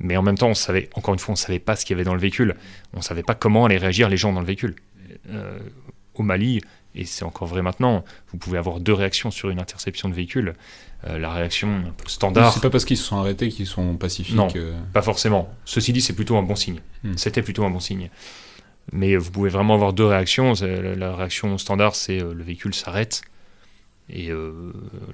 Mais 0.02 0.16
en 0.16 0.22
même 0.22 0.36
temps, 0.36 0.48
on 0.48 0.54
savait, 0.54 0.90
encore 0.94 1.14
une 1.14 1.20
fois, 1.20 1.32
on 1.32 1.34
ne 1.34 1.38
savait 1.38 1.60
pas 1.60 1.76
ce 1.76 1.86
qu'il 1.86 1.94
y 1.94 1.96
avait 1.96 2.04
dans 2.04 2.14
le 2.14 2.20
véhicule. 2.20 2.56
On 2.92 2.98
ne 2.98 3.02
savait 3.02 3.22
pas 3.22 3.34
comment 3.34 3.64
allaient 3.64 3.78
réagir 3.78 4.08
les 4.08 4.16
gens 4.16 4.32
dans 4.32 4.40
le 4.40 4.46
véhicule. 4.46 4.74
Euh, 5.30 5.58
au 6.14 6.22
Mali, 6.22 6.60
et 6.94 7.06
c'est 7.06 7.24
encore 7.24 7.48
vrai 7.48 7.62
maintenant, 7.62 8.04
vous 8.32 8.36
pouvez 8.36 8.58
avoir 8.58 8.80
deux 8.80 8.92
réactions 8.92 9.30
sur 9.30 9.48
une 9.48 9.60
interception 9.60 10.08
de 10.08 10.14
véhicule. 10.14 10.54
Euh, 11.06 11.18
la 11.18 11.32
réaction 11.32 11.68
un 11.68 11.92
peu 11.96 12.08
standard. 12.08 12.52
C'est 12.52 12.60
pas 12.60 12.68
parce 12.68 12.84
qu'ils 12.84 12.98
se 12.98 13.04
sont 13.04 13.16
arrêtés 13.16 13.48
qu'ils 13.48 13.66
sont 13.66 13.96
pacifiques. 13.96 14.34
Non, 14.34 14.48
euh. 14.56 14.78
pas 14.92 15.02
forcément. 15.02 15.54
Ceci 15.64 15.92
dit, 15.92 16.02
c'est 16.02 16.14
plutôt 16.14 16.36
un 16.36 16.42
bon 16.42 16.56
signe. 16.56 16.80
Hmm. 17.04 17.14
C'était 17.16 17.42
plutôt 17.42 17.64
un 17.64 17.70
bon 17.70 17.80
signe. 17.80 18.10
Mais 18.90 19.16
vous 19.16 19.30
pouvez 19.30 19.48
vraiment 19.48 19.74
avoir 19.74 19.92
deux 19.92 20.04
réactions. 20.04 20.54
La 20.60 21.14
réaction 21.14 21.56
standard, 21.56 21.94
c'est 21.94 22.18
le 22.18 22.42
véhicule 22.42 22.74
s'arrête 22.74 23.22
et 24.10 24.30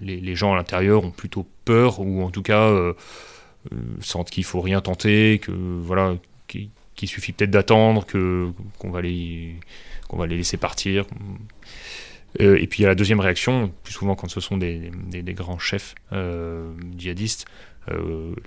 les, 0.00 0.18
les, 0.18 0.34
gens 0.34 0.54
à 0.54 0.56
l'intérieur 0.56 1.04
ont 1.04 1.10
plutôt 1.10 1.46
peur 1.66 2.00
ou 2.00 2.24
en 2.24 2.30
tout 2.30 2.40
cas 2.40 2.72
sentent 4.00 4.30
qu'il 4.30 4.44
faut 4.44 4.60
rien 4.60 4.80
tenter, 4.80 5.38
que 5.38 5.52
voilà, 5.52 6.16
qu'il 6.46 7.08
suffit 7.08 7.32
peut-être 7.32 7.50
d'attendre, 7.50 8.04
que 8.06 8.50
qu'on 8.78 8.90
va 8.90 9.00
les 9.00 9.56
laisser 10.08 10.56
partir. 10.56 11.04
Euh, 12.40 12.56
et 12.60 12.66
puis 12.66 12.80
il 12.80 12.82
y 12.82 12.84
a 12.84 12.88
la 12.88 12.94
deuxième 12.94 13.20
réaction, 13.20 13.72
plus 13.82 13.94
souvent 13.94 14.14
quand 14.14 14.28
ce 14.28 14.40
sont 14.40 14.58
des, 14.58 14.90
des, 15.10 15.34
grands 15.34 15.58
chefs 15.58 15.94
euh, 16.12 16.70
djihadistes, 16.96 17.46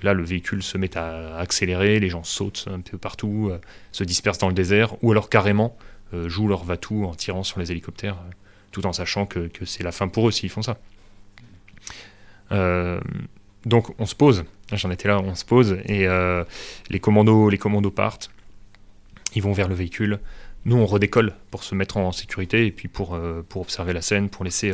là 0.04 0.14
le 0.14 0.24
véhicule 0.24 0.62
se 0.62 0.78
met 0.78 0.96
à 0.96 1.38
accélérer, 1.38 2.00
les 2.00 2.10
gens 2.10 2.24
sautent 2.24 2.68
un 2.72 2.80
peu 2.80 3.00
partout, 3.00 3.52
se 3.92 4.04
dispersent 4.04 4.38
dans 4.38 4.50
le 4.50 4.54
désert, 4.54 5.04
ou 5.04 5.12
alors 5.12 5.30
carrément 5.30 5.76
jouent 6.28 6.48
leur 6.48 6.64
va-tout 6.64 7.06
en 7.06 7.16
tirant 7.16 7.42
sur 7.42 7.60
les 7.60 7.72
hélicoptères 7.72 8.18
tout 8.72 8.86
en 8.86 8.94
sachant 8.94 9.26
que, 9.26 9.50
c'est 9.66 9.84
la 9.84 9.92
fin 9.92 10.08
pour 10.08 10.28
eux 10.28 10.32
s'ils 10.32 10.50
font 10.50 10.62
ça. 10.62 10.78
Donc 13.66 13.94
on 14.00 14.06
se 14.06 14.16
pose, 14.16 14.44
j'en 14.72 14.92
étais 14.92 15.08
là, 15.08 15.20
on 15.20 15.36
se 15.36 15.46
pose, 15.46 15.78
et 15.86 16.08
les, 16.90 17.00
commandos, 17.00 17.50
les 17.50 17.58
commandos 17.58 17.92
partent, 17.92 18.32
ils 19.36 19.42
vont 19.42 19.54
vers 19.54 19.68
le 19.68 19.76
véhicule, 19.76 20.20
nous 20.66 20.78
on 20.78 20.86
redécolle 20.86 21.34
pour 21.50 21.64
se 21.64 21.76
mettre 21.76 21.98
en 21.98 22.12
sécurité 22.12 22.66
et 22.66 22.72
puis 22.72 22.88
pour, 22.88 23.20
pour 23.50 23.62
observer 23.62 23.94
la 23.94 24.02
scène, 24.02 24.30
pour 24.30 24.44
laisser, 24.44 24.74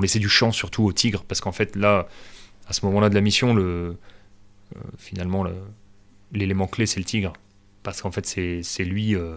laisser 0.00 0.18
du 0.18 0.28
champ 0.28 0.52
surtout 0.52 0.84
au 0.84 0.92
tigre, 0.92 1.24
parce 1.26 1.40
qu'en 1.40 1.52
fait 1.52 1.74
là, 1.74 2.06
à 2.68 2.72
ce 2.72 2.84
moment-là 2.86 3.08
de 3.08 3.14
la 3.14 3.20
mission, 3.20 3.54
le, 3.54 3.96
finalement, 4.98 5.44
l'élément 6.32 6.66
clé 6.66 6.86
c'est 6.86 7.00
le 7.00 7.04
tigre. 7.04 7.32
Parce 7.82 8.02
qu'en 8.02 8.10
fait 8.10 8.26
c'est 8.26 8.84
lui, 8.84 9.14
euh, 9.14 9.36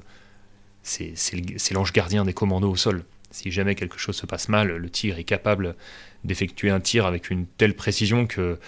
c'est 0.83 1.71
l'ange 1.71 1.93
gardien 1.93 2.25
des 2.25 2.33
commandos 2.33 2.69
au 2.69 2.75
sol. 2.75 3.05
Si 3.31 3.51
jamais 3.51 3.75
quelque 3.75 3.97
chose 3.97 4.15
se 4.15 4.25
passe 4.25 4.49
mal, 4.49 4.75
le 4.75 4.89
tir 4.89 5.17
est 5.17 5.23
capable 5.23 5.75
d'effectuer 6.23 6.69
un 6.69 6.79
tir 6.79 7.05
avec 7.05 7.29
une 7.29 7.45
telle 7.45 7.75
précision 7.75 8.27
que 8.27 8.59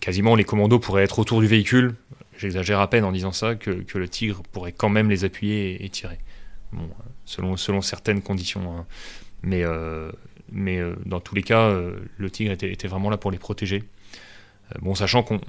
quasiment 0.00 0.34
les 0.34 0.44
commandos 0.44 0.78
pourraient 0.78 1.04
être 1.04 1.18
autour 1.18 1.40
du 1.40 1.46
véhicule. 1.46 1.94
J'exagère 2.38 2.80
à 2.80 2.90
peine 2.90 3.04
en 3.04 3.12
disant 3.12 3.32
ça, 3.32 3.54
que, 3.54 3.84
le 3.94 4.08
tigre 4.08 4.42
pourrait 4.52 4.72
quand 4.72 4.90
même 4.90 5.08
les 5.08 5.24
appuyer 5.24 5.84
et, 5.84 5.88
tirer. 5.88 6.18
Bon, 6.72 6.88
selon, 7.24 7.56
selon 7.56 7.80
certaines 7.80 8.20
conditions. 8.20 8.76
Hein. 8.76 8.86
Mais, 9.42 9.64
euh, 9.64 10.10
euh, 10.54 10.96
dans 11.06 11.20
tous 11.20 11.34
les 11.34 11.42
cas, 11.42 11.74
le 12.18 12.30
tigre 12.30 12.52
était, 12.52 12.70
était, 12.70 12.88
vraiment 12.88 13.08
là 13.08 13.16
pour 13.16 13.30
les 13.30 13.38
protéger. 13.38 13.84
bon, 14.80 14.94
sachant 14.94 15.22
qu'on 15.22 15.40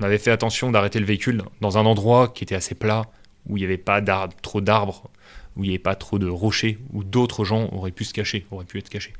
on 0.00 0.04
avait 0.04 0.18
fait 0.18 0.30
attention 0.30 0.70
d'arrêter 0.70 0.98
le 0.98 1.04
véhicule 1.04 1.42
dans 1.60 1.76
un 1.76 1.84
endroit 1.84 2.28
qui 2.28 2.44
était 2.44 2.54
assez 2.54 2.74
plat, 2.74 3.02
où 3.46 3.56
il 3.56 3.60
n'y 3.60 3.66
avait 3.66 3.76
pas 3.76 4.00
trop 4.42 4.60
d'arbres, 4.62 5.10
où 5.56 5.64
il 5.64 5.68
n'y 5.68 5.74
avait 5.74 5.78
pas 5.78 5.94
trop 5.94 6.18
de 6.18 6.28
rochers, 6.28 6.78
où 6.92 7.04
d'autres 7.04 7.44
gens 7.44 7.68
auraient 7.72 7.90
pu 7.90 8.04
se 8.04 8.12
cacher, 8.12 8.46
auraient 8.50 8.64
pu 8.64 8.78
être 8.78 8.88
cachés. 8.88 9.12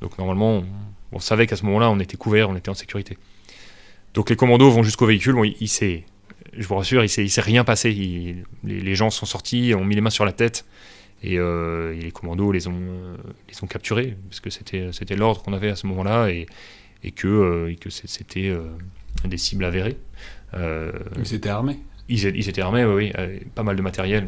Donc 0.00 0.18
normalement, 0.18 0.62
on, 1.12 1.18
savait 1.18 1.46
qu'à 1.46 1.56
ce 1.56 1.64
moment-là, 1.66 1.90
on 1.90 1.98
était 2.00 2.16
couvert, 2.16 2.48
on 2.50 2.56
était 2.56 2.70
en 2.70 2.74
sécurité. 2.74 3.18
Donc 4.14 4.30
les 4.30 4.36
commandos 4.36 4.70
vont 4.70 4.82
jusqu'au 4.82 5.06
véhicule, 5.06 5.36
il, 5.60 5.68
s'est, 5.68 6.04
je 6.56 6.66
vous 6.66 6.76
rassure, 6.76 7.02
il 7.02 7.08
s'est, 7.08 7.26
s'est 7.28 7.40
rien 7.40 7.64
passé. 7.64 7.92
les, 8.64 8.94
gens 8.94 9.10
sont 9.10 9.26
sortis, 9.26 9.74
ont 9.74 9.84
mis 9.84 9.94
les 9.94 10.00
mains 10.00 10.10
sur 10.10 10.24
la 10.24 10.32
tête, 10.32 10.64
et, 11.22 11.38
euh, 11.38 11.94
les 11.94 12.12
commandos 12.12 12.52
les 12.52 12.68
ont, 12.68 12.74
euh, 12.74 13.66
capturés, 13.68 14.16
parce 14.28 14.40
que 14.40 14.50
c'était, 14.50 15.16
l'ordre 15.16 15.42
qu'on 15.42 15.52
avait 15.52 15.70
à 15.70 15.76
ce 15.76 15.86
moment-là, 15.88 16.28
et, 16.28 16.46
et 17.02 17.10
que, 17.10 17.26
euh, 17.26 17.74
que 17.80 17.90
c'était 17.90 18.54
des 19.24 19.36
cibles 19.38 19.64
avérées. 19.64 19.96
Euh, 20.54 20.92
ils 21.18 21.34
étaient 21.34 21.48
armés 21.48 21.78
ils, 22.08 22.48
étaient 22.48 22.62
armés, 22.62 22.84
oui, 22.84 23.12
euh, 23.18 23.38
pas 23.54 23.62
mal 23.62 23.76
de 23.76 23.82
matériel, 23.82 24.26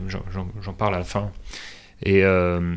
j'en 0.61 0.73
parle 0.73 0.95
à 0.95 0.99
la 0.99 1.05
fin. 1.05 1.33
Et, 2.03 2.23
euh, 2.25 2.77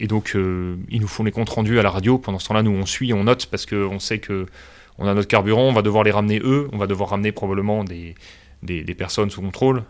donc, 0.00 0.34
ils 0.34 1.00
nous 1.00 1.08
font 1.08 1.24
les 1.24 1.32
comptes 1.32 1.48
rendus 1.50 1.78
à 1.78 1.82
la 1.82 1.90
radio. 1.90 2.18
Pendant 2.18 2.38
ce 2.38 2.48
temps-là, 2.48 2.62
nous, 2.62 2.70
on 2.70 2.86
suit, 2.86 3.12
on 3.12 3.24
note, 3.24 3.46
parce 3.46 3.66
qu'on 3.66 3.98
sait 3.98 4.18
que 4.18 4.46
on 5.00 5.06
a 5.06 5.14
notre 5.14 5.28
carburant, 5.28 5.62
on 5.62 5.72
va 5.72 5.82
devoir 5.82 6.02
les 6.02 6.10
ramener 6.10 6.40
eux, 6.40 6.68
on 6.72 6.78
va 6.78 6.88
devoir 6.88 7.10
ramener 7.10 7.30
probablement 7.30 7.84
des, 7.84 8.16
des, 8.62 8.94
personnes 8.94 9.30
sous 9.30 9.40
contrôle, 9.40 9.84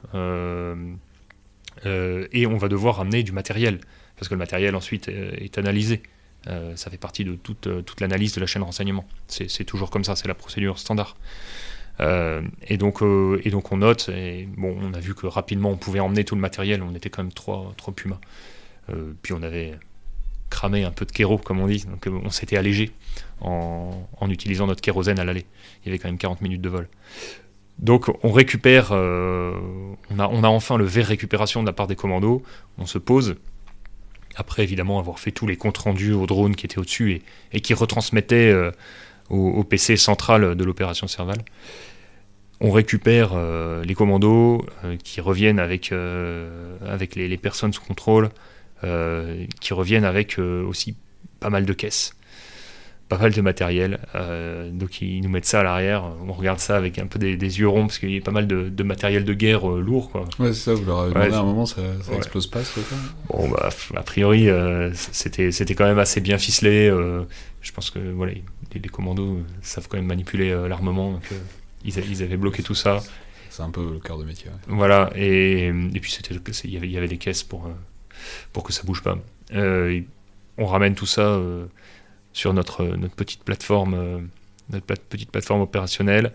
et 1.85 2.47
on 2.47 2.57
va 2.57 2.69
devoir 2.69 2.97
ramener 2.97 3.23
du 3.23 3.33
matériel, 3.33 3.81
parce 4.17 4.29
que 4.29 4.35
le 4.35 4.39
matériel 4.39 4.77
ensuite 4.77 5.09
est 5.09 5.57
analysé. 5.57 6.03
ça 6.75 6.91
fait 6.91 6.99
partie 6.99 7.25
de 7.25 7.37
toute, 7.37 7.69
toute 7.87 8.01
l'analyse 8.03 8.35
de 8.35 8.41
la 8.41 8.47
chaîne 8.47 8.63
renseignement. 8.63 9.07
C'est 9.29 9.65
toujours 9.65 9.91
comme 9.91 10.05
ça, 10.05 10.15
c'est 10.15 10.29
la 10.29 10.35
procédure 10.35 10.79
standard. 10.79 11.17
Euh, 12.01 12.43
et, 12.67 12.77
donc, 12.77 13.03
euh, 13.03 13.41
et 13.45 13.51
donc 13.51 13.73
on 13.73 13.79
note, 13.79 14.09
et 14.09 14.49
bon, 14.57 14.77
on 14.81 14.95
a 14.95 15.01
vu 15.01 15.15
que 15.15 15.27
rapidement 15.27 15.71
on 15.71 15.77
pouvait 15.77 16.01
emmener 16.01 16.25
tout 16.25 16.35
le 16.35 16.41
matériel, 16.41 16.83
on 16.83 16.95
était 16.95 17.11
quand 17.11 17.23
même 17.23 17.33
trois, 17.33 17.73
trois 17.77 17.95
pumas. 17.95 18.21
Euh, 18.91 19.13
puis 19.23 19.33
on 19.33 19.43
avait 19.43 19.75
cramé 20.49 20.85
un 20.85 20.91
peu 20.91 21.05
de 21.05 21.13
kéro, 21.13 21.39
comme 21.39 21.61
on 21.61 21.67
dit, 21.67 21.85
donc 21.85 22.07
on 22.25 22.31
s'était 22.31 22.57
allégé 22.57 22.93
en, 23.41 24.07
utilisant 24.31 24.67
notre 24.67 24.81
kérosène 24.81 25.19
à 25.19 25.25
l'aller. 25.25 25.45
Il 25.83 25.87
y 25.87 25.89
avait 25.91 25.99
quand 25.99 26.09
même 26.09 26.19
40 26.19 26.41
minutes 26.41 26.63
de 26.63 26.69
vol. 26.69 26.89
Donc 27.79 28.11
on 28.25 28.33
récupère, 28.33 28.93
on, 28.93 30.19
a, 30.19 30.29
on 30.29 30.43
a 30.43 30.49
enfin 30.49 30.79
le 30.79 30.85
verre 30.85 31.07
récupération 31.07 31.63
de 31.63 31.67
la 31.67 31.73
part 31.73 31.87
des 31.87 31.97
commandos, 31.97 32.43
on 32.79 32.87
se 32.87 32.99
pose, 32.99 33.37
après 34.37 34.63
évidemment 34.63 34.99
avoir 34.99 35.19
fait 35.19 35.31
tous 35.33 35.47
les 35.47 35.57
comptes 35.57 35.79
rendus 35.79 36.13
au 36.13 36.27
drone 36.27 36.57
qui 36.57 36.67
était 36.67 36.79
au-dessus 36.79 37.23
et, 37.53 37.61
qui 37.61 37.75
retransmettaient 37.75 38.53
au, 39.31 39.37
au, 39.49 39.65
PC 39.65 39.97
central 39.97 40.57
de 40.57 40.65
l'opération 40.65 41.07
Serval 41.07 41.39
on 42.61 42.71
récupère 42.71 43.33
euh, 43.35 43.85
les 43.85 43.95
commandos 43.95 44.65
euh, 44.85 44.97
qui 45.03 45.21
reviennent 45.21 45.61
avec, 45.61 45.93
euh, 45.93 46.77
avec 46.87 47.15
les, 47.15 47.37
personnes 47.37 47.73
sous 47.73 47.83
contrôle, 47.83 48.31
qui 49.61 49.75
reviennent 49.75 50.05
avec 50.05 50.39
aussi 50.39 50.95
pas 51.41 51.51
mal 51.51 51.67
de 51.67 51.73
caisses, 51.73 52.15
pas 53.09 53.19
mal 53.19 53.33
de 53.33 53.41
matériel. 53.41 53.99
donc 54.73 55.03
ils 55.03 55.21
nous 55.21 55.29
mettent 55.29 55.47
ça 55.47 55.61
à 55.61 55.63
l'arrière, 55.65 56.05
on 56.25 56.33
regarde 56.33 56.61
ça 56.61 56.77
avec 56.77 57.01
un 57.01 57.09
peu 57.09 57.19
des, 57.19 57.35
yeux 57.35 57.67
ronds 57.67 57.87
parce 57.89 57.99
qu'il 57.99 58.13
y 58.13 58.19
a 58.19 58.21
pas 58.21 58.31
mal 58.31 58.47
de, 58.47 58.83
matériel 58.85 59.25
de 59.25 59.35
guerre 59.35 59.67
lourd. 59.67 60.13
Quoi. 60.13 60.27
Ouais, 60.39 60.53
c'est 60.53 60.71
ça, 60.71 60.75
vous 60.75 60.85
leur 60.85 61.01
avez 61.01 61.13
demandé 61.13 61.35
à 61.35 61.39
un 61.41 61.43
moment, 61.43 61.67
ça, 61.67 61.83
ça 62.03 62.15
explose 62.15 62.47
pas 62.47 62.63
ce 62.63 62.79
Bon, 63.29 63.49
bah, 63.49 63.69
a 63.97 64.03
priori, 64.05 64.49
c'était, 64.95 65.51
c'était 65.51 65.75
quand 65.75 65.87
même 65.87 65.99
assez 65.99 66.21
bien 66.21 66.39
ficelé. 66.39 66.89
je 67.61 67.73
pense 67.73 67.91
que 67.91 67.99
voilà, 67.99 68.35
les, 68.35 68.81
les, 68.81 68.89
commandos 68.89 69.39
savent 69.61 69.89
quand 69.89 69.97
même 69.97 70.07
manipuler 70.07 70.51
l'armement. 70.69 71.15
Donc, 71.15 71.33
ils, 71.85 72.23
avaient 72.23 72.37
bloqué 72.37 72.63
tout 72.63 72.75
ça. 72.75 73.01
C'est 73.51 73.63
un 73.63 73.71
peu 73.71 73.93
le 73.93 73.99
cœur 73.99 74.19
de 74.19 74.25
métier. 74.25 74.51
Voilà, 74.69 75.11
et, 75.15 75.67
et 75.67 76.01
puis 76.01 76.17
il 76.65 76.71
y 76.71 76.77
avait, 76.77 76.87
il 76.87 76.93
y 76.93 76.97
avait 76.97 77.09
des 77.09 77.19
caisses 77.19 77.43
pour, 77.43 77.67
euh, 77.67 77.73
pour 78.53 78.63
que 78.63 78.73
ça 78.73 78.83
bouge 78.85 79.03
pas. 79.03 79.19
Euh, 79.53 80.01
on 80.59 80.67
ramène 80.67 80.95
tout 80.95 81.07
ça 81.07 81.23
euh, 81.23 81.67
sur 82.33 82.53
notre, 82.53 82.85
notre 82.85 83.15
petite 83.15 83.45
plateforme, 83.45 84.29
notre 84.71 84.87
petite 84.87 85.31
plateforme 85.31 85.61
opérationnelle. 85.63 86.33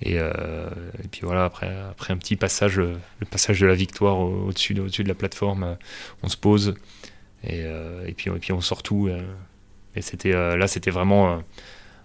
Et, 0.00 0.14
et, 0.14 1.08
puis 1.10 1.22
voilà, 1.22 1.44
après, 1.44 1.76
après 1.90 2.12
un 2.12 2.16
petit 2.18 2.36
passage, 2.36 2.78
le 2.78 3.26
passage 3.28 3.58
de 3.60 3.66
la 3.66 3.74
victoire 3.74 4.18
au-dessus 4.20 4.72
de, 4.74 4.82
au-dessus 4.82 5.02
de 5.02 5.08
la 5.08 5.16
plateforme, 5.16 5.76
on 6.22 6.28
se 6.28 6.36
pose 6.36 6.76
et, 7.42 7.62
et, 8.06 8.14
puis, 8.16 8.30
et 8.30 8.38
puis 8.38 8.52
on 8.52 8.60
sort 8.60 8.84
tout. 8.84 9.08
et 9.96 10.02
c'était, 10.02 10.32
là, 10.32 10.68
c'était 10.68 10.92
vraiment 10.92 11.42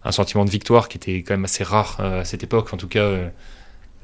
un 0.06 0.12
sentiment 0.12 0.46
de 0.46 0.50
victoire 0.50 0.90
qui 0.90 0.98
était 0.98 1.24
quand 1.24 1.34
même 1.34 1.46
assez 1.46 1.64
rare 1.64 1.98
euh, 2.00 2.22
à 2.22 2.26
cette 2.26 2.44
époque, 2.44 2.74
en 2.74 2.78
tout 2.78 2.88
cas, 2.88 3.04
euh, 3.04 3.30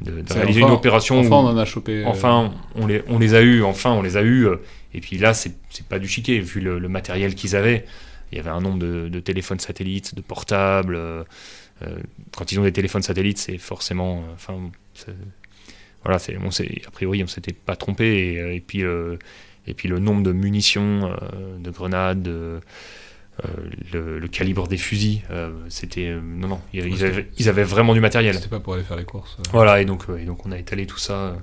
de, 0.02 0.24
réaliser 0.34 0.62
une 0.62 0.70
opération. 0.70 1.20
Enfin, 1.20 1.36
on 1.36 1.48
en 1.48 1.58
a 1.58 1.66
chopé. 1.66 2.04
Euh, 2.04 2.08
enfin, 2.08 2.54
on 2.76 2.88
les, 2.88 3.04
on 3.08 3.20
les 3.20 3.34
a 3.34 3.42
eus, 3.42 3.64
enfin, 3.64 3.92
on 3.92 4.02
les 4.02 4.16
a 4.16 4.24
eus. 4.24 4.48
et 4.94 5.02
puis 5.02 5.18
là, 5.18 5.34
c'est 5.34 5.56
pas 5.90 6.00
du 6.00 6.08
chiquet, 6.08 6.40
vu 6.40 6.62
le, 6.62 6.88
matériel 6.88 7.36
qu'ils 7.36 7.56
avaient. 7.56 7.86
Il 8.32 8.38
y 8.38 8.42
avait 8.42 8.50
un 8.50 8.62
nombre 8.62 8.80
de, 8.80 9.20
téléphones 9.20 9.60
satellites, 9.60 10.16
de 10.16 10.22
portables. 10.22 10.98
quand 12.36 12.52
ils 12.52 12.60
ont 12.60 12.64
des 12.64 12.72
téléphones 12.72 13.02
satellites, 13.02 13.40
c'est 13.40 13.58
forcément. 13.58 14.24
Enfin, 14.34 14.56
voilà, 16.04 16.18
a 16.18 16.92
priori, 16.92 17.24
on 17.24 17.28
s'était 17.28 17.54
pas 17.54 17.76
trompé. 17.76 18.56
Et, 18.56 18.62
puis, 18.62 18.84
et 19.68 19.74
puis 19.74 19.90
le 19.90 20.00
nombre 20.00 20.24
de 20.24 20.32
munitions, 20.32 21.14
de 21.60 21.72
grenades, 21.72 22.22
de 22.22 22.62
euh, 23.46 24.20
le, 24.20 24.28
calibre 24.28 24.68
des 24.68 24.78
fusils, 24.78 25.22
euh, 25.30 25.52
c'était 25.70 26.08
euh, 26.08 26.20
non 26.22 26.48
non, 26.48 26.62
ils, 26.74 27.50
avaient, 27.50 27.64
vraiment 27.64 27.94
du 27.94 28.02
matériel. 28.02 28.36
C'était 28.36 28.50
pas 28.50 28.60
pour 28.60 28.74
aller 28.74 28.84
faire 28.84 28.98
les 28.98 29.06
courses. 29.06 29.38
Voilà 29.52 29.82
et 29.82 29.86
donc 29.86 30.06
et 30.20 30.26
donc 30.26 30.46
on 30.46 30.52
a 30.52 30.58
étalé 30.58 30.86
tout 30.86 30.98
ça 30.98 31.36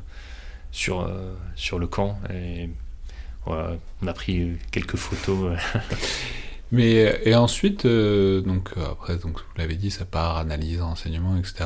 sur 0.72 1.10
sur 1.54 1.78
le 1.78 1.86
camp 1.86 2.18
et 2.32 2.68
voilà, 3.46 3.76
on 4.02 4.06
a 4.06 4.12
pris 4.12 4.58
quelques 4.72 4.96
photos. 4.96 5.56
Mais 6.72 7.20
et 7.24 7.34
ensuite 7.34 7.86
donc 7.86 8.70
après 8.76 9.16
donc 9.16 9.38
vous 9.38 9.56
l'avez 9.56 9.76
dit 9.76 9.90
ça 9.90 10.04
part 10.04 10.36
analyse 10.36 10.80
renseignement 10.80 11.36
etc. 11.38 11.64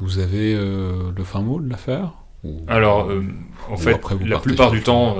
Vous 0.00 0.18
avez 0.18 0.54
le 0.54 1.24
fin 1.24 1.42
mot 1.42 1.60
de 1.60 1.68
l'affaire 1.68 2.14
Alors 2.66 3.08
en 3.68 3.76
fait 3.76 4.00
la 4.24 4.40
plupart 4.40 4.70
du 4.70 4.82
temps 4.82 5.16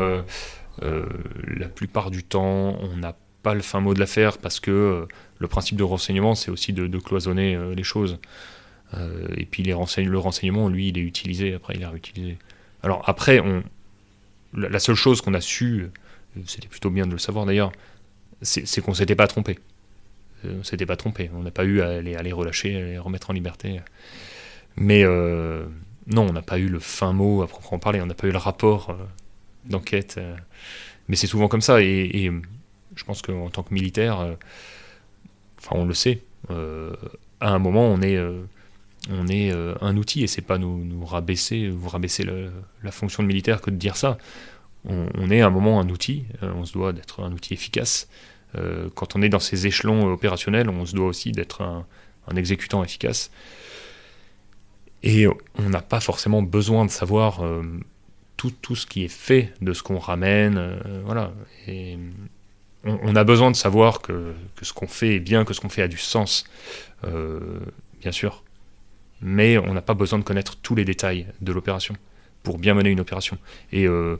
la 0.80 1.68
plupart 1.68 2.10
du 2.10 2.24
temps 2.24 2.76
on 2.80 2.96
n'a 2.96 3.14
pas 3.44 3.54
le 3.54 3.60
fin 3.60 3.78
mot 3.78 3.94
de 3.94 4.00
l'affaire 4.00 4.38
parce 4.38 4.58
que 4.58 4.70
euh, 4.72 5.06
le 5.38 5.46
principe 5.46 5.76
de 5.76 5.84
renseignement, 5.84 6.34
c'est 6.34 6.50
aussi 6.50 6.72
de, 6.72 6.98
cloisonner 6.98 7.54
euh, 7.54 7.74
les 7.74 7.84
choses. 7.84 8.18
Euh, 8.94 9.28
et 9.36 9.44
puis 9.44 9.62
les 9.62 9.72
le 9.72 10.18
renseignement, 10.18 10.68
lui, 10.68 10.88
il 10.88 10.98
est 10.98 11.02
utilisé, 11.02 11.54
après 11.54 11.74
il 11.76 11.82
est 11.82 11.86
réutilisé. 11.86 12.38
Alors 12.82 13.02
après, 13.06 13.38
on, 13.40 13.62
la, 14.54 14.78
seule 14.80 14.96
chose 14.96 15.20
qu'on 15.20 15.34
a 15.34 15.40
su, 15.40 15.90
c'était 16.46 16.68
plutôt 16.68 16.90
bien 16.90 17.06
de 17.06 17.12
le 17.12 17.18
savoir 17.18 17.46
d'ailleurs, 17.46 17.70
c'est 18.42 18.80
qu'on 18.82 18.94
s'était 18.94 19.14
pas 19.14 19.28
trompé. 19.28 19.58
On 20.44 20.62
s'était 20.62 20.86
pas 20.86 20.96
trompé. 20.96 21.30
On 21.34 21.42
n'a 21.42 21.50
pas 21.50 21.64
eu 21.64 21.80
à 21.80 22.02
les, 22.02 22.32
relâcher, 22.32 22.76
à 22.76 22.84
les 22.84 22.98
remettre 22.98 23.30
en 23.30 23.32
liberté. 23.32 23.80
Mais 24.76 25.02
non, 25.04 26.26
on 26.28 26.32
n'a 26.32 26.42
pas 26.42 26.58
eu 26.58 26.68
le 26.68 26.78
fin 26.78 27.12
mot 27.14 27.42
à 27.42 27.46
proprement 27.46 27.78
parler. 27.78 28.00
On 28.02 28.06
n'a 28.06 28.14
pas 28.14 28.26
eu 28.26 28.32
le 28.32 28.38
rapport 28.38 28.94
d'enquête. 29.64 30.20
mais 31.08 31.16
c'est 31.16 31.26
souvent 31.26 31.48
comme 31.48 31.62
ça. 31.62 31.80
et 31.80 32.30
je 32.96 33.04
pense 33.04 33.22
qu'en 33.22 33.50
tant 33.50 33.62
que 33.62 33.74
militaire, 33.74 34.20
euh, 34.20 34.34
enfin 35.58 35.76
on 35.76 35.84
le 35.84 35.94
sait, 35.94 36.22
euh, 36.50 36.94
à 37.40 37.50
un 37.50 37.58
moment 37.58 37.86
on 37.86 38.00
est, 38.00 38.16
euh, 38.16 38.42
on 39.10 39.28
est 39.28 39.52
un 39.82 39.96
outil 39.96 40.22
et 40.22 40.26
c'est 40.26 40.42
pas 40.42 40.56
nous, 40.58 41.04
rabaisser, 41.04 41.68
vous 41.68 41.88
rabaisser 41.88 42.24
la 42.82 42.90
fonction 42.90 43.22
de 43.22 43.28
militaire 43.28 43.60
que 43.60 43.70
de 43.70 43.76
dire 43.76 43.96
ça. 43.96 44.16
On, 44.86 45.30
est 45.30 45.40
à 45.40 45.46
un 45.46 45.50
moment 45.50 45.80
un 45.80 45.88
outil, 45.88 46.24
on 46.42 46.64
se 46.66 46.72
doit 46.74 46.92
d'être 46.92 47.22
un 47.22 47.32
outil 47.32 47.54
efficace 47.54 48.08
quand 48.94 49.16
on 49.16 49.20
est 49.22 49.28
dans 49.28 49.40
ces 49.40 49.66
échelons 49.66 50.06
opérationnels, 50.12 50.70
on 50.70 50.86
se 50.86 50.94
doit 50.94 51.06
aussi 51.06 51.32
d'être 51.32 51.60
un, 51.60 51.84
un 52.28 52.36
exécutant 52.36 52.82
efficace. 52.82 53.30
Et 55.02 55.26
on 55.26 55.68
n'a 55.68 55.82
pas 55.82 56.00
forcément 56.00 56.40
besoin 56.40 56.86
de 56.86 56.90
savoir 56.90 57.42
tout, 58.38 58.52
tout, 58.62 58.76
ce 58.76 58.86
qui 58.86 59.04
est 59.04 59.08
fait 59.08 59.52
de 59.60 59.74
ce 59.74 59.82
qu'on 59.82 59.98
ramène. 59.98 60.78
voilà. 61.04 61.32
Et 61.66 61.98
on, 62.84 63.16
a 63.16 63.24
besoin 63.24 63.50
de 63.50 63.56
savoir 63.56 64.00
que, 64.00 64.34
ce 64.62 64.72
qu'on 64.72 64.86
fait 64.86 65.16
est 65.16 65.20
bien, 65.20 65.44
que 65.44 65.54
ce 65.54 65.60
qu'on 65.60 65.68
fait 65.68 65.82
a 65.82 65.88
du 65.88 65.98
sens, 65.98 66.44
euh, 67.04 67.60
bien 68.00 68.12
sûr. 68.12 68.42
Mais 69.20 69.58
on 69.58 69.72
n'a 69.72 69.82
pas 69.82 69.94
besoin 69.94 70.18
de 70.18 70.24
connaître 70.24 70.56
tous 70.56 70.74
les 70.74 70.84
détails 70.84 71.26
de 71.40 71.52
l'opération 71.52 71.94
pour 72.42 72.58
bien 72.58 72.74
mener 72.74 72.90
une 72.90 73.00
opération. 73.00 73.38
Et 73.72 73.86
euh, 73.86 74.18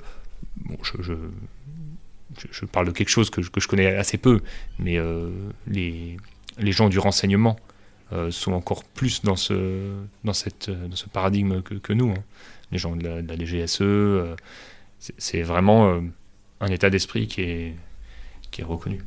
je, 1.01 2.65
parle 2.65 2.87
de 2.87 2.93
quelque 2.93 3.11
chose 3.11 3.29
que, 3.29 3.43
je 3.43 3.69
connais 3.69 3.95
assez 3.97 4.17
peu, 4.17 4.41
mais 4.79 4.99
euh, 4.99 5.31
les, 5.67 6.17
gens 6.59 6.89
du 6.89 6.99
renseignement 6.99 7.57
sont 8.31 8.53
encore 8.53 8.85
plus 8.85 9.23
dans 9.23 9.35
ce 9.37 9.97
paradigme 11.13 11.63
que, 11.63 11.93
nous. 11.93 12.13
Hein. 12.13 12.23
Les 12.71 12.79
gens 12.79 12.97
de 12.97 13.05
la, 13.05 13.23
de 13.23 13.29
la 13.29 13.37
DGSE, 13.37 13.83
c'est 15.19 15.43
vraiment 15.43 16.01
un 16.61 16.69
état 16.69 16.91
d'esprit 16.91 17.27
qui 17.27 17.43
est 17.43 17.75
qui 18.55 18.61
est 18.61 18.65
reconnu. 18.65 19.05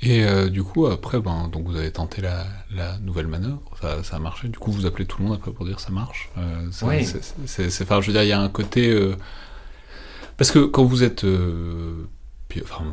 Et 0.00 0.22
euh, 0.22 0.48
du 0.48 0.62
coup, 0.62 0.86
après, 0.86 1.20
ben, 1.20 1.48
donc 1.48 1.66
vous 1.66 1.76
avez 1.76 1.90
tenté 1.90 2.22
la, 2.22 2.98
nouvelle 2.98 3.26
manœuvre, 3.26 3.60
ça, 3.80 4.16
a 4.16 4.18
marché. 4.18 4.48
Du 4.48 4.58
coup, 4.58 4.70
vous 4.70 4.86
appelez 4.86 5.06
tout 5.06 5.20
le 5.20 5.28
monde 5.28 5.36
après 5.36 5.50
pour 5.50 5.64
dire 5.64 5.80
ça 5.80 5.90
marche. 5.90 6.30
Euh, 6.38 6.70
oui. 6.82 7.06
C'est, 7.46 7.82
enfin, 7.82 8.00
je 8.00 8.08
veux 8.08 8.12
dire, 8.12 8.22
il 8.22 8.28
y 8.28 8.32
a 8.32 8.40
un 8.40 8.48
côté. 8.48 8.88
Euh, 8.90 9.16
parce 10.36 10.50
que 10.50 10.60
quand 10.60 10.84
vous 10.84 11.02
êtes. 11.02 11.24
Enfin, 12.62 12.84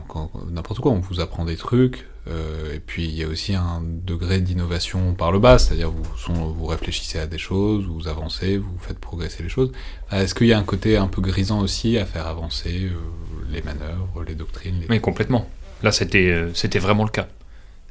n'importe 0.50 0.80
quoi, 0.80 0.92
on 0.92 1.00
vous 1.00 1.20
apprend 1.20 1.46
des 1.46 1.58
trucs. 1.58 2.08
et 2.28 2.80
puis, 2.80 3.06
il 3.06 3.16
y 3.16 3.24
a 3.24 3.28
aussi 3.28 3.56
un 3.56 3.82
degré 3.82 4.40
d'innovation 4.40 5.14
par 5.14 5.32
le 5.32 5.40
bas, 5.40 5.58
c'est-à-dire 5.58 5.92
vous, 5.92 6.66
réfléchissez 6.66 7.20
à 7.20 7.28
des 7.28 7.38
choses, 7.38 7.86
vous 7.86 8.08
avancez, 8.08 8.58
vous 8.58 8.78
faites 8.80 9.00
progresser 9.00 9.44
les 9.44 9.50
choses. 9.50 9.72
Est-ce 10.12 10.36
qu'il 10.36 10.48
y 10.48 10.54
a 10.54 10.60
un 10.60 10.64
côté 10.64 10.98
un 10.98 11.08
peu 11.08 11.22
grisant 11.22 11.62
aussi 11.62 11.98
à 11.98 12.06
faire 12.06 12.28
avancer 12.28 12.90
les 13.52 13.62
manœuvres, 13.62 14.24
les 14.26 14.36
doctrines. 14.36 14.84
Mais 14.90 15.00
complètement. 15.00 15.48
Là, 15.84 15.92
c'était, 15.92 16.30
euh, 16.30 16.54
c'était 16.54 16.80
vraiment 16.80 17.04
le 17.04 17.10
cas. 17.10 17.28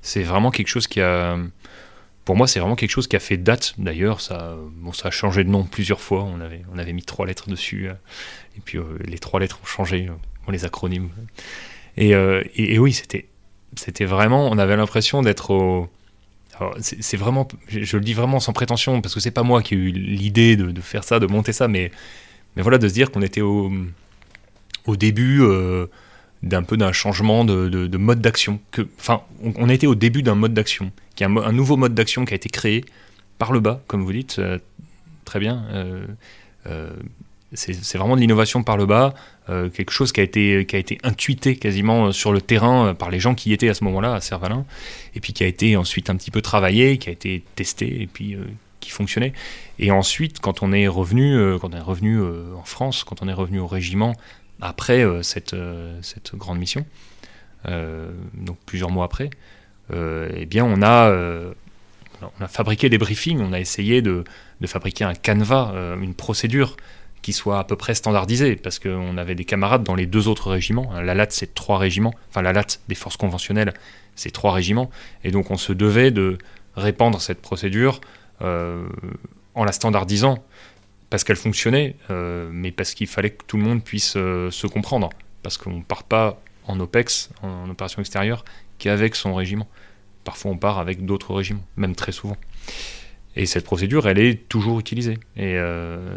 C'est 0.02 0.22
vraiment 0.22 0.50
quelque 0.50 0.68
chose 0.68 0.86
qui 0.86 1.00
a. 1.00 1.38
Pour 2.24 2.36
moi, 2.36 2.46
c'est 2.46 2.60
vraiment 2.60 2.76
quelque 2.76 2.90
chose 2.90 3.08
qui 3.08 3.16
a 3.16 3.20
fait 3.20 3.36
date. 3.36 3.74
D'ailleurs, 3.78 4.20
ça, 4.20 4.56
bon, 4.76 4.92
ça 4.92 5.08
a 5.08 5.10
changé 5.10 5.42
de 5.42 5.48
nom 5.48 5.64
plusieurs 5.64 6.00
fois. 6.00 6.22
On 6.22 6.40
avait, 6.40 6.62
on 6.72 6.78
avait 6.78 6.92
mis 6.92 7.02
trois 7.02 7.26
lettres 7.26 7.48
dessus. 7.48 7.88
Euh, 7.88 7.94
et 8.56 8.60
puis, 8.60 8.78
euh, 8.78 8.84
les 9.04 9.18
trois 9.18 9.40
lettres 9.40 9.58
ont 9.62 9.66
changé. 9.66 10.08
Les 10.48 10.64
acronymes. 10.64 11.10
Et, 11.96 12.10
et, 12.10 12.78
oui, 12.78 12.92
c'était, 12.92 13.26
c'était 13.76 14.04
vraiment. 14.04 14.48
On 14.48 14.58
avait 14.58 14.76
l'impression 14.76 15.22
d'être 15.22 15.50
au. 15.50 15.88
c'est, 16.80 17.16
vraiment. 17.16 17.46
Je, 17.68 17.96
le 17.96 18.02
dis 18.02 18.14
vraiment 18.14 18.40
sans 18.40 18.52
prétention, 18.52 19.00
parce 19.00 19.14
que 19.14 19.20
c'est 19.20 19.30
pas 19.30 19.42
moi 19.42 19.62
qui 19.62 19.74
ai 19.74 19.78
eu 19.78 19.90
l'idée 19.90 20.56
de, 20.56 20.70
de, 20.70 20.80
faire 20.80 21.04
ça, 21.04 21.18
de 21.18 21.26
monter 21.26 21.52
ça, 21.52 21.68
mais, 21.68 21.90
mais 22.56 22.62
voilà, 22.62 22.78
de 22.78 22.88
se 22.88 22.94
dire 22.94 23.10
qu'on 23.10 23.22
était 23.22 23.42
au 23.42 23.70
au 24.86 24.96
début 24.96 25.40
euh, 25.42 25.86
d'un 26.42 26.62
peu 26.62 26.76
d'un 26.76 26.92
changement 26.92 27.44
de, 27.44 27.96
mode 27.96 28.20
d'action. 28.20 28.60
Enfin, 28.98 29.22
on, 29.42 29.68
était 29.68 29.86
au 29.86 29.94
début 29.94 30.22
d'un 30.22 30.34
mode 30.34 30.54
d'action, 30.54 30.90
qui 31.14 31.24
est 31.24 31.26
un, 31.26 31.52
nouveau 31.52 31.76
mode 31.76 31.94
d'action 31.94 32.24
qui 32.24 32.32
a 32.32 32.36
été 32.36 32.48
créé 32.48 32.84
par 33.38 33.52
le 33.52 33.60
bas, 33.60 33.82
comme 33.86 34.02
vous 34.02 34.12
dites, 34.12 34.38
euh, 34.38 34.58
très 35.24 35.38
bien. 35.38 35.64
Euh, 35.72 36.92
c'est 37.52 37.96
vraiment 37.96 38.16
de 38.16 38.20
l'innovation 38.20 38.62
par 38.62 38.76
le 38.76 38.86
bas, 38.86 39.14
quelque 39.74 39.90
chose 39.90 40.12
qui 40.12 40.20
a, 40.20 40.22
été, 40.22 40.64
qui 40.66 40.76
a 40.76 40.78
été 40.78 40.98
intuité 41.02 41.56
quasiment 41.56 42.12
sur 42.12 42.32
le 42.32 42.40
terrain 42.40 42.94
par 42.94 43.10
les 43.10 43.18
gens 43.20 43.34
qui 43.34 43.50
y 43.50 43.52
étaient 43.52 43.68
à 43.68 43.74
ce 43.74 43.84
moment-là, 43.84 44.14
à 44.14 44.20
Cervalin, 44.20 44.64
et 45.14 45.20
puis 45.20 45.32
qui 45.32 45.42
a 45.42 45.46
été 45.46 45.76
ensuite 45.76 46.10
un 46.10 46.16
petit 46.16 46.30
peu 46.30 46.40
travaillé, 46.40 46.98
qui 46.98 47.08
a 47.08 47.12
été 47.12 47.42
testé, 47.56 48.02
et 48.02 48.06
puis 48.06 48.36
qui 48.80 48.90
fonctionnait. 48.90 49.32
Et 49.78 49.90
ensuite, 49.90 50.40
quand 50.40 50.62
on 50.62 50.72
est 50.72 50.88
revenu, 50.88 51.58
quand 51.60 51.74
on 51.74 51.76
est 51.76 51.80
revenu 51.80 52.20
en 52.22 52.64
France, 52.64 53.04
quand 53.04 53.22
on 53.22 53.28
est 53.28 53.32
revenu 53.32 53.58
au 53.58 53.66
régiment, 53.66 54.14
après 54.60 55.04
euh, 55.04 55.22
cette, 55.22 55.54
euh, 55.54 55.98
cette, 56.02 56.34
grande 56.34 56.58
mission, 56.58 56.84
euh, 57.66 58.10
donc 58.34 58.58
plusieurs 58.66 58.90
mois 58.90 59.04
après, 59.04 59.30
eh 59.92 60.46
bien 60.46 60.64
on 60.64 60.82
a, 60.82 61.12
on 62.22 62.44
a 62.44 62.46
fabriqué 62.46 62.88
des 62.88 62.98
briefings, 62.98 63.40
on 63.40 63.52
a 63.52 63.58
essayé 63.58 64.02
de, 64.02 64.22
de 64.60 64.66
fabriquer 64.68 65.02
un 65.02 65.14
canevas, 65.14 65.72
une 66.00 66.14
procédure 66.14 66.76
qui 67.22 67.32
soit 67.32 67.58
à 67.58 67.64
peu 67.64 67.76
près 67.76 67.94
standardisée, 67.94 68.56
parce 68.56 68.78
qu'on 68.78 69.16
avait 69.16 69.34
des 69.34 69.44
camarades 69.44 69.82
dans 69.82 69.94
les 69.94 70.06
deux 70.06 70.28
autres 70.28 70.50
régiments. 70.50 70.90
La 71.00 71.14
LAT, 71.14 71.26
c'est 71.30 71.54
trois 71.54 71.78
régiments, 71.78 72.14
enfin 72.30 72.42
la 72.42 72.52
LAT 72.52 72.78
des 72.88 72.94
forces 72.94 73.16
conventionnelles, 73.16 73.74
c'est 74.16 74.30
trois 74.30 74.52
régiments, 74.52 74.90
et 75.24 75.30
donc 75.30 75.50
on 75.50 75.56
se 75.56 75.72
devait 75.72 76.10
de 76.10 76.38
répandre 76.76 77.20
cette 77.20 77.42
procédure 77.42 78.00
en 78.40 79.64
la 79.64 79.72
standardisant 79.72 80.42
parce 81.10 81.24
qu'elle 81.24 81.36
fonctionnait, 81.36 81.96
euh, 82.10 82.48
mais 82.52 82.70
parce 82.70 82.94
qu'il 82.94 83.08
fallait 83.08 83.30
que 83.30 83.44
tout 83.46 83.56
le 83.56 83.64
monde 83.64 83.82
puisse 83.82 84.14
euh, 84.16 84.50
se 84.50 84.68
comprendre. 84.68 85.10
Parce 85.42 85.58
qu'on 85.58 85.78
ne 85.78 85.82
part 85.82 86.04
pas 86.04 86.40
en 86.66 86.78
OPEX, 86.78 87.30
en, 87.42 87.68
opération 87.68 88.00
extérieure, 88.00 88.44
qu'avec 88.78 89.16
son 89.16 89.34
régiment. 89.34 89.68
Parfois 90.24 90.52
on 90.52 90.56
part 90.56 90.78
avec 90.78 91.04
d'autres 91.04 91.34
régiments, 91.34 91.64
même 91.76 91.96
très 91.96 92.12
souvent. 92.12 92.36
Et 93.36 93.46
cette 93.46 93.64
procédure, 93.64 94.06
elle 94.06 94.18
est 94.18 94.48
toujours 94.48 94.78
utilisée. 94.78 95.18
Et 95.36 95.56
euh, 95.56 96.16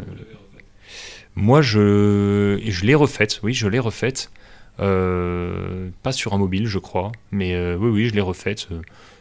moi, 1.36 1.62
je, 1.62 2.60
je 2.64 2.84
l'ai 2.84 2.94
refaite, 2.94 3.40
oui, 3.42 3.54
je 3.54 3.68
l'ai 3.68 3.78
refaite. 3.78 4.30
pas 4.78 6.12
sur 6.12 6.34
un 6.34 6.38
mobile, 6.38 6.66
je 6.66 6.78
crois, 6.78 7.12
mais 7.30 7.74
oui, 7.74 7.90
oui, 7.90 8.08
je 8.08 8.14
l'ai 8.14 8.20
refaite 8.20 8.68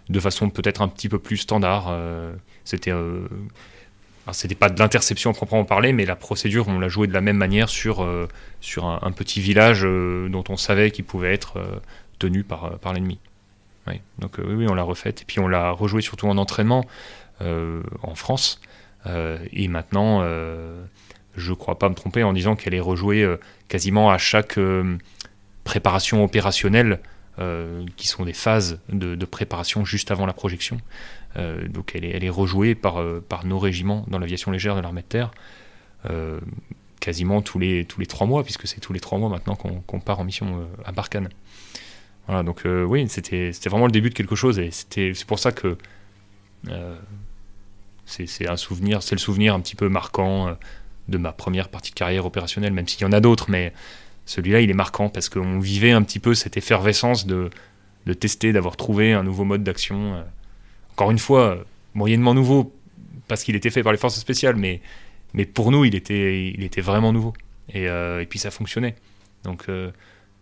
de 0.09 0.19
façon 0.19 0.49
peut-être 0.49 0.81
un 0.81 0.87
petit 0.87 1.09
peu 1.09 1.19
plus 1.19 1.37
standard. 1.37 1.95
C'était 2.65 2.91
c'était 4.31 4.55
pas 4.55 4.69
de 4.69 4.79
l'interception 4.79 5.33
proprement 5.33 5.65
parler, 5.65 5.91
mais 5.91 6.05
la 6.05 6.15
procédure, 6.15 6.69
on 6.69 6.79
l'a 6.79 6.87
joué 6.87 7.07
de 7.07 7.13
la 7.13 7.19
même 7.19 7.35
manière 7.35 7.67
sur, 7.67 8.03
euh, 8.03 8.29
sur 8.61 8.85
un, 8.85 9.11
petit 9.11 9.41
village 9.41 9.81
euh, 9.83 10.29
dont 10.29 10.45
on 10.47 10.55
savait 10.55 10.91
qu'il 10.91 11.03
pouvait 11.03 11.33
être 11.33 11.57
euh, 11.57 11.79
tenu 12.19 12.43
par, 12.43 12.79
par 12.79 12.93
l'ennemi. 12.93 13.19
Donc 14.19 14.37
oui, 14.37 14.53
oui, 14.53 14.65
on 14.69 14.75
l'a 14.75 14.83
refaite. 14.83 15.23
Et 15.23 15.25
puis 15.25 15.39
on 15.39 15.47
l'a 15.49 15.71
rejoué 15.71 16.01
surtout 16.01 16.27
en 16.27 16.37
entraînement 16.37 16.85
en 17.41 18.15
France. 18.15 18.61
et 19.05 19.67
maintenant, 19.67 20.25
je 21.35 21.51
ne 21.51 21.55
crois 21.55 21.79
pas 21.79 21.89
me 21.89 21.95
tromper 21.95 22.23
en 22.23 22.33
disant 22.33 22.55
qu'elle 22.55 22.73
est 22.73 22.79
rejouée 22.79 23.27
quasiment 23.67 24.11
à 24.11 24.17
chaque 24.17 24.59
préparation 25.63 26.23
opérationnelle, 26.23 26.99
qui 27.97 28.07
sont 28.07 28.25
des 28.25 28.33
phases 28.33 28.79
de, 28.89 29.25
préparation 29.25 29.85
juste 29.85 30.11
avant 30.11 30.25
la 30.25 30.33
projection. 30.33 30.79
Euh, 31.37 31.67
donc 31.67 31.93
elle 31.95 32.23
est, 32.23 32.29
rejouée 32.29 32.75
par, 32.75 32.99
euh, 32.99 33.23
nos 33.43 33.57
régiments 33.57 34.05
dans 34.07 34.19
l'aviation 34.19 34.51
légère 34.51 34.75
de 34.75 34.81
l'armée 34.81 35.01
de 35.01 35.07
terre 35.07 35.31
euh, 36.09 36.39
quasiment 36.99 37.41
tous 37.41 37.57
les, 37.57 37.85
tous 37.85 37.99
les 37.99 38.05
trois 38.05 38.27
mois, 38.27 38.43
puisque 38.43 38.67
c'est 38.67 38.79
tous 38.79 38.93
les 38.93 38.99
trois 38.99 39.17
mois 39.17 39.29
maintenant 39.29 39.55
qu'on 39.55 39.99
part 39.99 40.19
en 40.19 40.23
mission 40.23 40.67
à 40.85 40.93
Barkhane. 40.93 41.29
Voilà, 42.27 42.43
donc 42.43 42.63
oui, 42.65 43.09
c'était 43.09 43.51
vraiment 43.65 43.87
le 43.87 43.91
début 43.91 44.09
de 44.09 44.13
quelque 44.13 44.35
chose, 44.35 44.57
et 44.57 44.69
c'est 44.71 45.25
pour 45.25 45.37
ça 45.37 45.51
que 45.51 45.77
c'est 48.05 48.47
un 48.47 48.55
souvenir, 48.55 49.03
c'est 49.03 49.15
le 49.15 49.19
souvenir 49.19 49.53
un 49.53 49.59
petit 49.59 49.75
peu 49.75 49.89
marquant 49.89 50.55
de 51.07 51.17
ma 51.17 51.31
première 51.31 51.69
partie 51.69 51.91
de 51.91 51.95
carrière 51.95 52.25
opérationnelle, 52.25 52.73
même 52.73 52.87
s'il 52.87 53.01
y 53.01 53.05
en 53.05 53.11
a 53.11 53.19
d'autres, 53.19 53.49
mais 53.49 53.73
celui-là, 54.25 54.61
il 54.61 54.69
est 54.69 54.75
marquant 54.75 55.09
parce 55.09 55.29
qu'on 55.29 55.59
vivait 55.59 55.91
un 55.91 56.01
petit 56.01 56.19
peu 56.19 56.33
cette 56.33 56.55
effervescence 56.57 57.25
de, 57.25 57.49
de 58.05 58.13
tester, 58.13 58.53
d'avoir 58.53 58.77
trouvé 58.77 59.13
un 59.13 59.23
nouveau 59.23 59.43
mode 59.43 59.63
d'action 59.63 60.23
encore 60.93 61.11
une 61.11 61.19
fois, 61.19 61.65
moyennement 61.93 62.33
nouveau, 62.33 62.73
parce 63.27 63.43
qu'il 63.43 63.55
était 63.55 63.71
fait 63.71 63.83
par 63.83 63.91
les 63.91 63.97
forces 63.97 64.19
spéciales, 64.19 64.55
mais, 64.55 64.81
mais 65.33 65.45
pour 65.45 65.71
nous, 65.71 65.85
il 65.85 65.95
était, 65.95 66.49
il 66.49 66.63
était 66.63 66.81
vraiment 66.81 67.11
nouveau. 67.11 67.33
Et, 67.69 67.87
euh, 67.87 68.21
et 68.21 68.25
puis 68.25 68.39
ça 68.39 68.51
fonctionnait. 68.51 68.95
Donc 69.43 69.65
euh, 69.69 69.91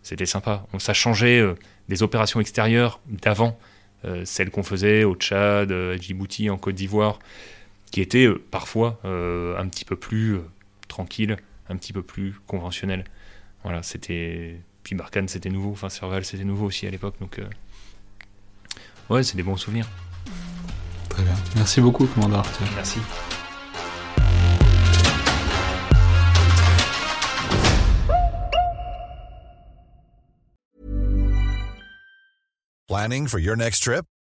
c'était 0.02 0.26
sympa. 0.26 0.66
On, 0.72 0.78
ça 0.78 0.92
changeait 0.92 1.40
euh, 1.40 1.54
des 1.88 2.02
opérations 2.02 2.40
extérieures 2.40 3.00
d'avant, 3.08 3.58
celles 4.24 4.50
qu'on 4.50 4.64
faisait 4.64 5.04
au 5.04 5.14
Tchad, 5.14 5.70
à 5.70 5.96
Djibouti, 5.96 6.50
en 6.50 6.56
Côte 6.56 6.74
d'Ivoire, 6.74 7.20
qui 7.92 8.00
étaient 8.00 8.28
parfois 8.50 8.98
un 9.04 9.68
petit 9.68 9.84
peu 9.84 9.94
plus 9.94 10.38
tranquilles, 10.88 11.36
un 11.68 11.76
petit 11.76 11.92
peu 11.92 12.02
plus 12.02 12.34
conventionnelles. 12.48 13.04
Voilà, 13.62 13.84
c'était. 13.84 14.58
Puis 14.82 14.96
Barkhane, 14.96 15.28
c'était 15.28 15.50
nouveau. 15.50 15.70
Enfin, 15.70 15.88
Serval, 15.88 16.24
c'était 16.24 16.42
nouveau 16.42 16.66
aussi 16.66 16.88
à 16.88 16.90
l'époque. 16.90 17.14
Donc, 17.20 17.40
ouais, 19.10 19.22
c'est 19.22 19.36
des 19.36 19.44
bons 19.44 19.56
souvenirs. 19.56 19.86
Très 21.08 21.22
bien. 21.22 21.34
Merci 21.54 21.80
beaucoup, 21.80 22.06
commandant 22.06 22.42
Merci. 22.74 22.98
Planning 32.88 33.26
for 33.26 33.38
your 33.38 33.56
next 33.56 33.82
trip? 33.82 34.04